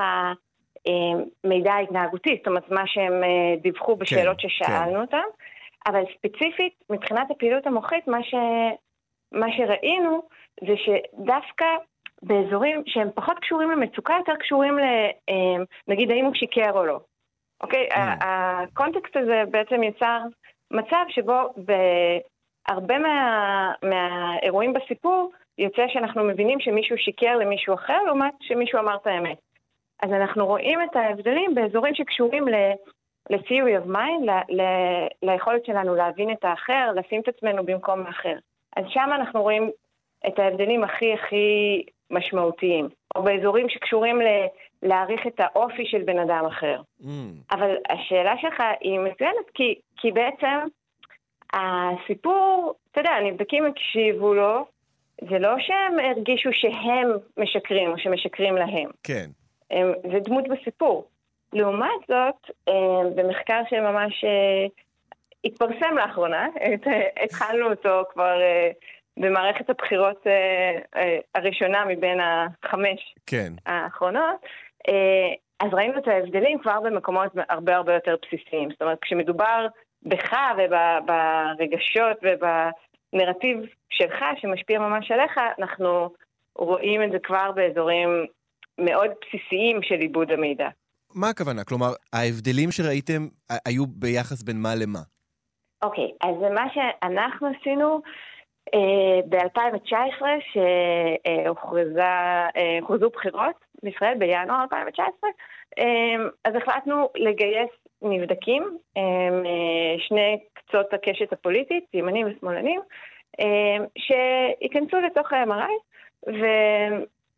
[0.85, 4.49] המידע ההתנהגותי, זאת אומרת, מה שהם אה, דיווחו בשאלות כן.
[4.49, 5.23] ששאלנו אותם.
[5.87, 8.35] אבל ספציפית, מבחינת הפעילות המוחית, מה, ש...
[9.31, 10.21] מה שראינו
[10.61, 11.65] זה שדווקא
[12.23, 14.83] באזורים שהם פחות קשורים למצוקה, יותר קשורים ל...
[15.29, 16.99] אה, נגיד, האם הוא שיקר או לא.
[17.63, 17.87] אוקיי?
[17.91, 17.95] Mm.
[18.21, 20.19] הקונטקסט הזה בעצם יצר
[20.71, 23.73] מצב שבו בהרבה מה...
[23.83, 29.37] מהאירועים בסיפור יוצא שאנחנו מבינים שמישהו שיקר למישהו אחר, לעומת שמישהו אמר את האמת.
[30.01, 32.55] אז אנחנו רואים את ההבדלים באזורים שקשורים ל...
[33.29, 38.35] ל-theory of mind, ל- ל- ליכולת שלנו להבין את האחר, לשים את עצמנו במקום האחר.
[38.77, 39.71] אז שם אנחנו רואים
[40.27, 44.45] את ההבדלים הכי הכי משמעותיים, או באזורים שקשורים ל-
[44.83, 46.81] להעריך את האופי של בן אדם אחר.
[47.03, 50.59] אמ, אבל השאלה שלך היא מצוינת, כי, כי בעצם
[51.53, 54.65] הסיפור, אתה יודע, הנבדקים הקשיבו לו,
[55.29, 58.89] זה לא שהם הרגישו שהם משקרים או שמשקרים להם.
[59.03, 59.29] כן.
[59.71, 61.07] הם, זה דמות בסיפור.
[61.53, 62.73] לעומת זאת, אה,
[63.15, 64.65] במחקר שממש אה,
[65.45, 66.87] התפרסם לאחרונה, את-
[67.23, 68.69] התחלנו אותו כבר אה,
[69.17, 73.53] במערכת הבחירות אה, אה, הראשונה מבין החמש כן.
[73.65, 74.35] האחרונות,
[74.87, 78.69] אה, אז ראינו את ההבדלים כבר במקומות הרבה הרבה יותר בסיסיים.
[78.71, 79.67] זאת אומרת, כשמדובר
[80.03, 83.57] בך וברגשות ובנרטיב
[83.89, 86.09] שלך שמשפיע ממש עליך, אנחנו
[86.55, 88.25] רואים את זה כבר באזורים
[88.77, 90.69] מאוד בסיסיים של עיבוד המידע.
[91.15, 91.63] מה הכוונה?
[91.63, 93.27] כלומר, ההבדלים שראיתם
[93.65, 94.99] היו ביחס בין מה למה?
[95.83, 98.01] אוקיי, אז זה מה שאנחנו עשינו
[98.73, 100.21] אה, ב-2019,
[101.47, 105.29] שהוכרזו בחירות בישראל בינואר 2019,
[105.79, 105.85] אה,
[106.45, 107.69] אז החלטנו לגייס
[108.01, 112.81] נבדקים, אה, שני קצות הקשת הפוליטית, ימנים ושמאלנים,
[113.39, 115.73] אה, שייכנסו לתוך ה-MRI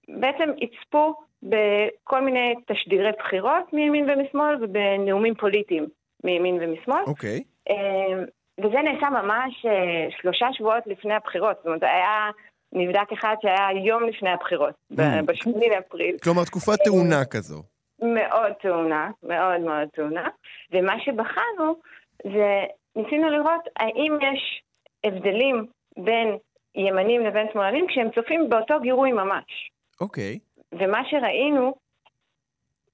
[0.10, 5.86] ובעצם יצפו בכל מיני תשדירי בחירות מימין ומשמאל ובנאומים פוליטיים
[6.24, 7.04] מימין ומשמאל.
[7.08, 7.44] אוקיי.
[7.70, 8.24] אה,
[8.60, 11.56] וזה נעשה ממש אה, שלושה שבועות לפני הבחירות.
[11.58, 12.30] זאת אומרת, היה
[12.74, 14.96] נבדק אחד שהיה יום לפני הבחירות, Mm.
[15.26, 16.18] בשמיני לאפריל.
[16.24, 17.64] כלומר, תקופה טעונה כזו.
[18.02, 20.28] מאוד טעונה, מאוד מאוד טעונה.
[20.72, 21.76] ומה שבחנו
[22.24, 22.64] זה,
[22.96, 24.64] ניסינו לראות האם יש
[25.04, 25.66] הבדלים
[25.98, 26.38] בין
[26.76, 29.72] ימנים לבין שמאלנים כשהם צופים באותו גירוי ממש.
[30.02, 30.40] אוקיי.
[30.74, 31.74] ומה שראינו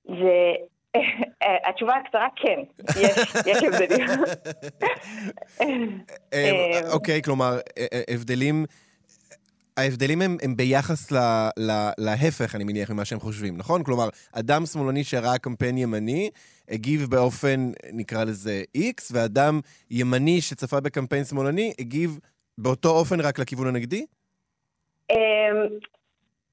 [0.05, 0.53] זה,
[1.69, 2.59] התשובה הקצרה כן,
[3.45, 4.09] יש, הבדלים.
[6.33, 8.65] אה, אוקיי, כלומר, אה, אה, הבדלים...
[9.77, 11.17] ההבדלים הם, הם ביחס ל,
[11.57, 13.83] ל, להפך, אני מניח, ממה שהם חושבים, נכון?
[13.83, 16.29] כלומר, אדם שמאלני שראה קמפיין ימני,
[16.69, 19.59] הגיב באופן, נקרא לזה X, ואדם
[19.91, 22.19] ימני שצפה בקמפיין שמאלני, הגיב
[22.57, 24.05] באותו אופן רק לכיוון הנגדי?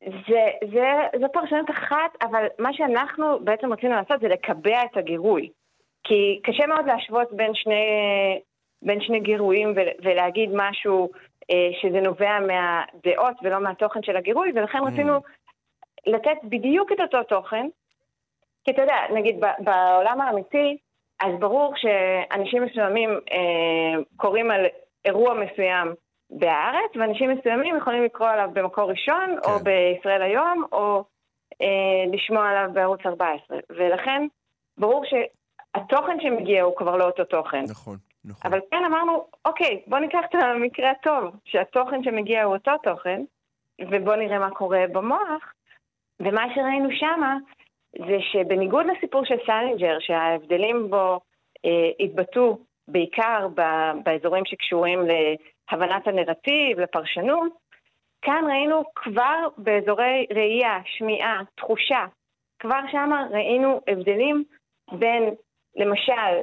[0.07, 5.51] זה, זה, זו פרשנות אחת, אבל מה שאנחנו בעצם רצינו לעשות זה לקבע את הגירוי.
[6.05, 7.85] כי קשה מאוד להשוות בין שני,
[8.83, 11.11] בין שני גירויים ולהגיד משהו
[11.51, 14.87] אה, שזה נובע מהדעות ולא מהתוכן של הגירוי, ולכן Mm.
[14.87, 15.21] רצינו
[16.07, 17.67] לתת בדיוק את אותו תוכן.
[18.65, 20.77] כי אתה יודע, נגיד בעולם האמיתי,
[21.21, 24.67] אז ברור שאנשים מסוימים אה, קוראים על
[25.05, 25.95] אירוע מסוים
[26.31, 29.51] בהארץ, ואנשים מסוימים יכולים לקרוא עליו במקור ראשון, כן.
[29.51, 31.05] או בישראל היום, או
[31.63, 33.59] אה, לשמוע עליו בערוץ 14.
[33.71, 34.27] ולכן,
[34.79, 37.65] ברור שהתוכן שמגיע הוא כבר לא אותו תוכן.
[37.69, 38.51] נכון, נכון.
[38.51, 43.23] אבל כן אמרנו, אוקיי, בוא ניקח את המקרה הטוב, שהתוכן שמגיע הוא אותו תוכן,
[43.81, 45.53] ובוא נראה מה קורה במוח.
[46.21, 47.37] ומה שראינו שמה,
[47.99, 51.21] זה שבניגוד לסיפור של סלינג'ר, שההבדלים בו
[51.65, 52.59] אה, התבטאו
[52.89, 55.01] בעיקר ב- באזורים שקשורים
[55.73, 57.53] להבנת הנרטיב, לפרשנות,
[58.23, 62.07] כאן ראינו כבר באזורי ראייה, שמיעה, תחושה,
[62.59, 64.45] כבר שמה ראינו הבדלים
[64.93, 65.23] בין,
[65.77, 66.35] למשל,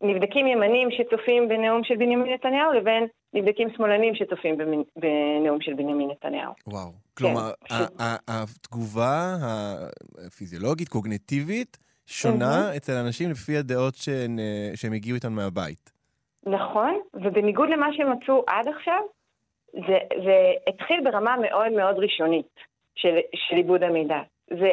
[0.00, 4.56] נבדקים ימנים שצופים בנאום של בנימין נתניהו לבין נבדקים שמאלנים שצופים
[4.96, 6.52] בנאום של בנימין נתניהו.
[6.66, 6.92] וואו.
[7.16, 9.34] כלומר, כן, ה- התגובה
[10.26, 15.97] הפיזיולוגית, קוגנטיבית, שונה אצל אנשים לפי הדעות שהן, אה, שהם הגיעו איתן מהבית.
[16.46, 19.00] נכון, ובניגוד למה שהם מצאו עד עכשיו,
[19.72, 22.60] זה, זה התחיל ברמה מאוד מאוד ראשונית
[22.94, 24.20] של, של עיבוד המידע.
[24.50, 24.70] זה,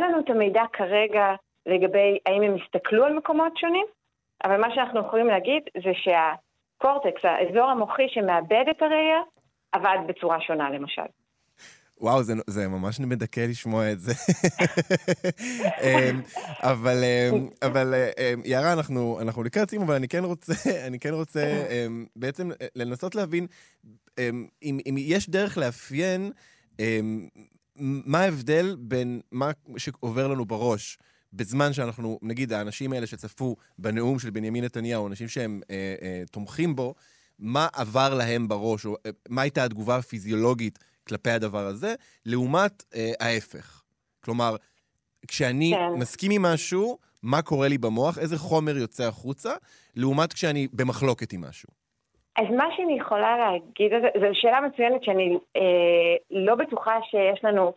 [0.00, 1.34] לנו את המידע כרגע
[1.66, 3.86] לגבי האם הם הסתכלו על מקומות שונים,
[4.44, 9.20] אבל מה שאנחנו יכולים להגיד זה שהקורטקס, האזור המוחי שמאבד את הראייה,
[9.72, 11.02] עבד בצורה שונה למשל.
[12.02, 14.12] וואו, זה, זה ממש מדכא לשמוע את זה.
[15.82, 16.20] אמ,
[16.60, 20.54] אבל, אמ, אבל אמ, יערה, אנחנו, אנחנו לקראת סיום, אבל אני כן רוצה,
[20.86, 21.64] אני כן רוצה
[22.16, 23.46] בעצם לנסות להבין
[24.18, 26.30] אם, אם יש דרך לאפיין
[27.76, 30.98] מה ההבדל בין מה שעובר לנו בראש
[31.32, 36.76] בזמן שאנחנו, נגיד, האנשים האלה שצפו בנאום של בנימין נתניהו, אנשים שהם אה, אה, תומכים
[36.76, 36.94] בו,
[37.38, 40.78] מה עבר להם בראש, או אה, מה הייתה התגובה הפיזיולוגית
[41.08, 41.94] כלפי הדבר הזה,
[42.26, 43.82] לעומת אה, ההפך.
[44.24, 44.56] כלומר,
[45.28, 45.98] כשאני כן.
[45.98, 49.52] מסכים עם משהו, מה קורה לי במוח, איזה חומר יוצא החוצה,
[49.96, 51.68] לעומת כשאני במחלוקת עם משהו.
[52.36, 57.72] אז מה שאני יכולה להגיד, זו שאלה מצוינת שאני אה, לא בטוחה שיש לנו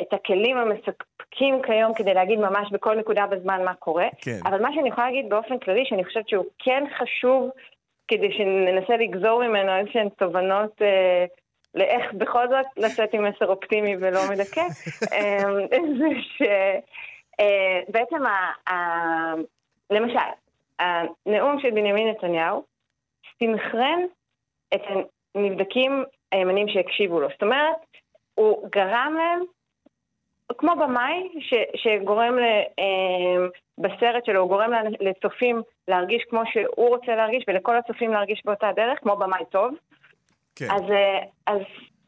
[0.00, 4.06] את הכלים המספקים כיום כדי להגיד ממש בכל נקודה בזמן מה קורה.
[4.20, 4.38] כן.
[4.44, 7.50] אבל מה שאני יכולה להגיד באופן כללי, שאני חושבת שהוא כן חשוב
[8.08, 11.24] כדי שננסה לגזור ממנו איזשהן תובנות אה,
[11.74, 14.60] לאיך בכל זאת לצאת עם מסר אופטימי ולא מדכא,
[15.12, 15.42] אה,
[15.98, 16.08] זה
[17.40, 18.74] שבעצם, ה, ה,
[19.90, 20.18] למשל,
[20.78, 22.64] הנאום של בנימין נתניהו
[23.38, 24.00] סינכרן
[24.74, 24.82] את
[25.34, 27.28] הנבדקים הימנים שהקשיבו לו.
[27.28, 27.76] זאת אומרת,
[28.34, 29.40] הוא גרם להם,
[30.58, 32.42] כמו במאי, ש, שגורם ל,
[32.78, 33.46] אה,
[33.78, 38.98] בסרט שלו, הוא גורם לצופים להרגיש כמו שהוא רוצה להרגיש, ולכל הצופים להרגיש באותה דרך,
[38.98, 39.74] כמו במאי טוב.
[40.58, 40.70] כן.
[40.70, 41.60] אז, אה, אז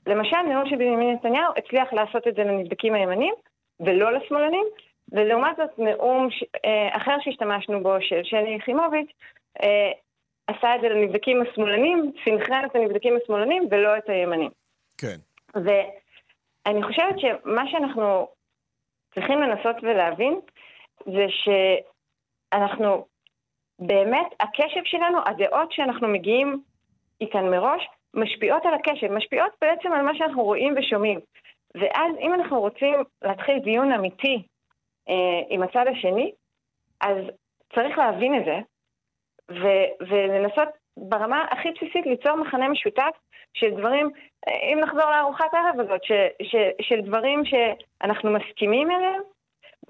[0.06, 3.34] למשל, נאום של בנימין נתניהו הצליח לעשות את זה לנבדקים הימנים,
[3.80, 4.64] ולא לשמאלנים,
[5.12, 6.44] ולעומת זאת נאום ש...
[6.64, 9.10] אה, אחר שהשתמשנו בו, של שלי יחימוביץ',
[9.62, 9.92] אה,
[10.46, 14.50] עשה את זה לנבדקים השמאלנים, סינכרן את הנבדקים השמאלנים ולא את הימנים.
[14.98, 15.16] כן.
[15.54, 18.28] ואני חושבת שמה שאנחנו
[19.14, 20.40] צריכים לנסות ולהבין,
[21.04, 21.26] זה
[22.54, 23.06] שאנחנו
[23.78, 26.62] באמת, הקשב שלנו, הדעות שאנחנו מגיעים
[27.20, 31.20] איתן מראש, משפיעות על הקשב, משפיעות בעצם על מה שאנחנו רואים ושומעים.
[31.74, 34.42] ואז אם אנחנו רוצים להתחיל דיון אמיתי
[35.08, 36.32] אה, עם הצד השני,
[37.00, 37.16] אז
[37.74, 38.58] צריך להבין את זה,
[39.50, 43.16] ו- ולנסות ברמה הכי בסיסית ליצור מחנה משותף
[43.54, 44.10] של דברים,
[44.48, 49.22] אם נחזור לארוחת הערב הזאת, ש- ש- של דברים שאנחנו מסכימים אליהם,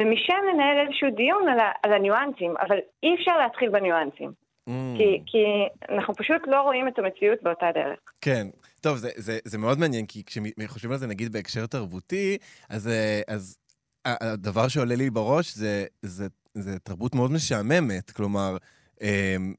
[0.00, 4.32] ומשם לנהל איזשהו דיון על, ה- על הניואנסים, אבל אי אפשר להתחיל בניואנסים.
[4.68, 4.72] Mm.
[4.96, 5.44] כי, כי
[5.94, 7.98] אנחנו פשוט לא רואים את המציאות באותה דרך.
[8.20, 8.46] כן.
[8.80, 12.38] טוב, זה, זה, זה מאוד מעניין, כי כשחושבים על זה, נגיד, בהקשר תרבותי,
[12.68, 13.58] אז, אה, אז
[14.04, 18.10] הדבר שעולה לי בראש זה, זה, זה תרבות מאוד משעממת.
[18.10, 18.56] כלומר,
[19.00, 19.54] אמ,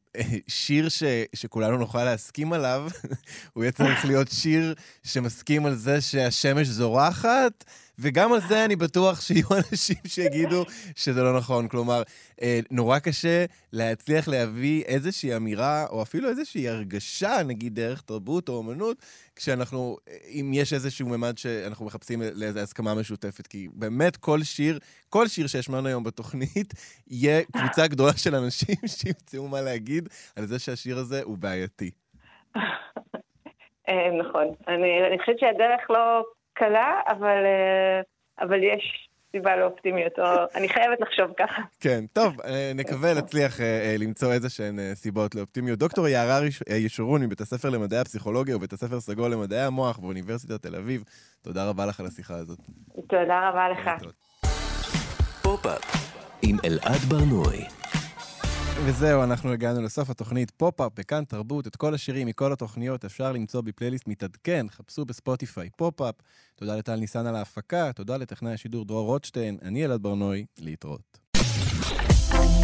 [0.48, 1.04] שיר ש,
[1.36, 2.88] שכולנו נוכל להסכים עליו,
[3.54, 4.74] הוא יהיה צריך להיות שיר
[5.04, 7.64] שמסכים על זה שהשמש זורחת,
[8.02, 10.64] וגם על זה אני בטוח שיהיו אנשים שיגידו
[10.96, 11.68] שזה לא נכון.
[11.68, 12.02] כלומר,
[12.42, 18.62] אה, נורא קשה להצליח להביא איזושהי אמירה, או אפילו איזושהי הרגשה, נגיד דרך תרבות או
[18.62, 18.98] אמנות,
[19.36, 19.98] כשאנחנו,
[20.28, 23.48] אם יש איזשהו ממד שאנחנו מחפשים לאיזו הסכמה משותפת.
[23.48, 24.80] כי באמת כל שיר,
[25.10, 26.74] כל שיר שהשמענו היום בתוכנית,
[27.08, 31.92] יהיה קבוצה גדולה של אנשים שימצאו מה להגיד על זה שהשיר הזה הוא בעייתי.
[33.90, 34.48] אה, נכון.
[34.68, 36.24] אני חושבת שהדרך לא
[36.54, 38.02] קלה, אבל, אה,
[38.46, 40.26] אבל יש סיבה לאופטימיות, או
[40.56, 41.62] אני חייבת לחשוב ככה.
[41.80, 45.80] כן, טוב, אה, נקווה להצליח אה, למצוא איזה שהן סיבות לאופטימיות.
[45.80, 46.40] דוקטור יערה
[46.70, 51.04] ישורון מבית הספר למדעי הפסיכולוגיה ובית הספר סגול למדעי המוח באוניברסיטת תל אביב,
[51.42, 52.60] תודה רבה לך על השיחה הזאת.
[53.08, 53.90] תודה רבה לך.
[55.42, 55.82] פופ-אפ
[56.42, 57.66] עם אלעד ברנועי.
[58.86, 61.68] וזהו, אנחנו הגענו לסוף התוכנית פופ-אפ בכאן תרבות.
[61.68, 66.16] את כל השירים מכל התוכניות אפשר למצוא בפלייליסט מתעדכן, חפשו בספוטיפיי פופ-אפ.
[66.56, 71.20] תודה לטל ניסן על ההפקה, תודה לטכנאי השידור דרור רוטשטיין, אני אלעד ברנועי, להתראות.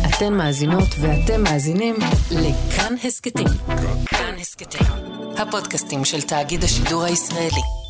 [0.10, 1.96] אתן מאזינות ואתם מאזינים
[2.32, 3.48] לכאן הסכתים.
[4.06, 4.88] כאן הסכתים,
[5.38, 7.87] הפודקאסטים של תאגיד השידור הישראלי.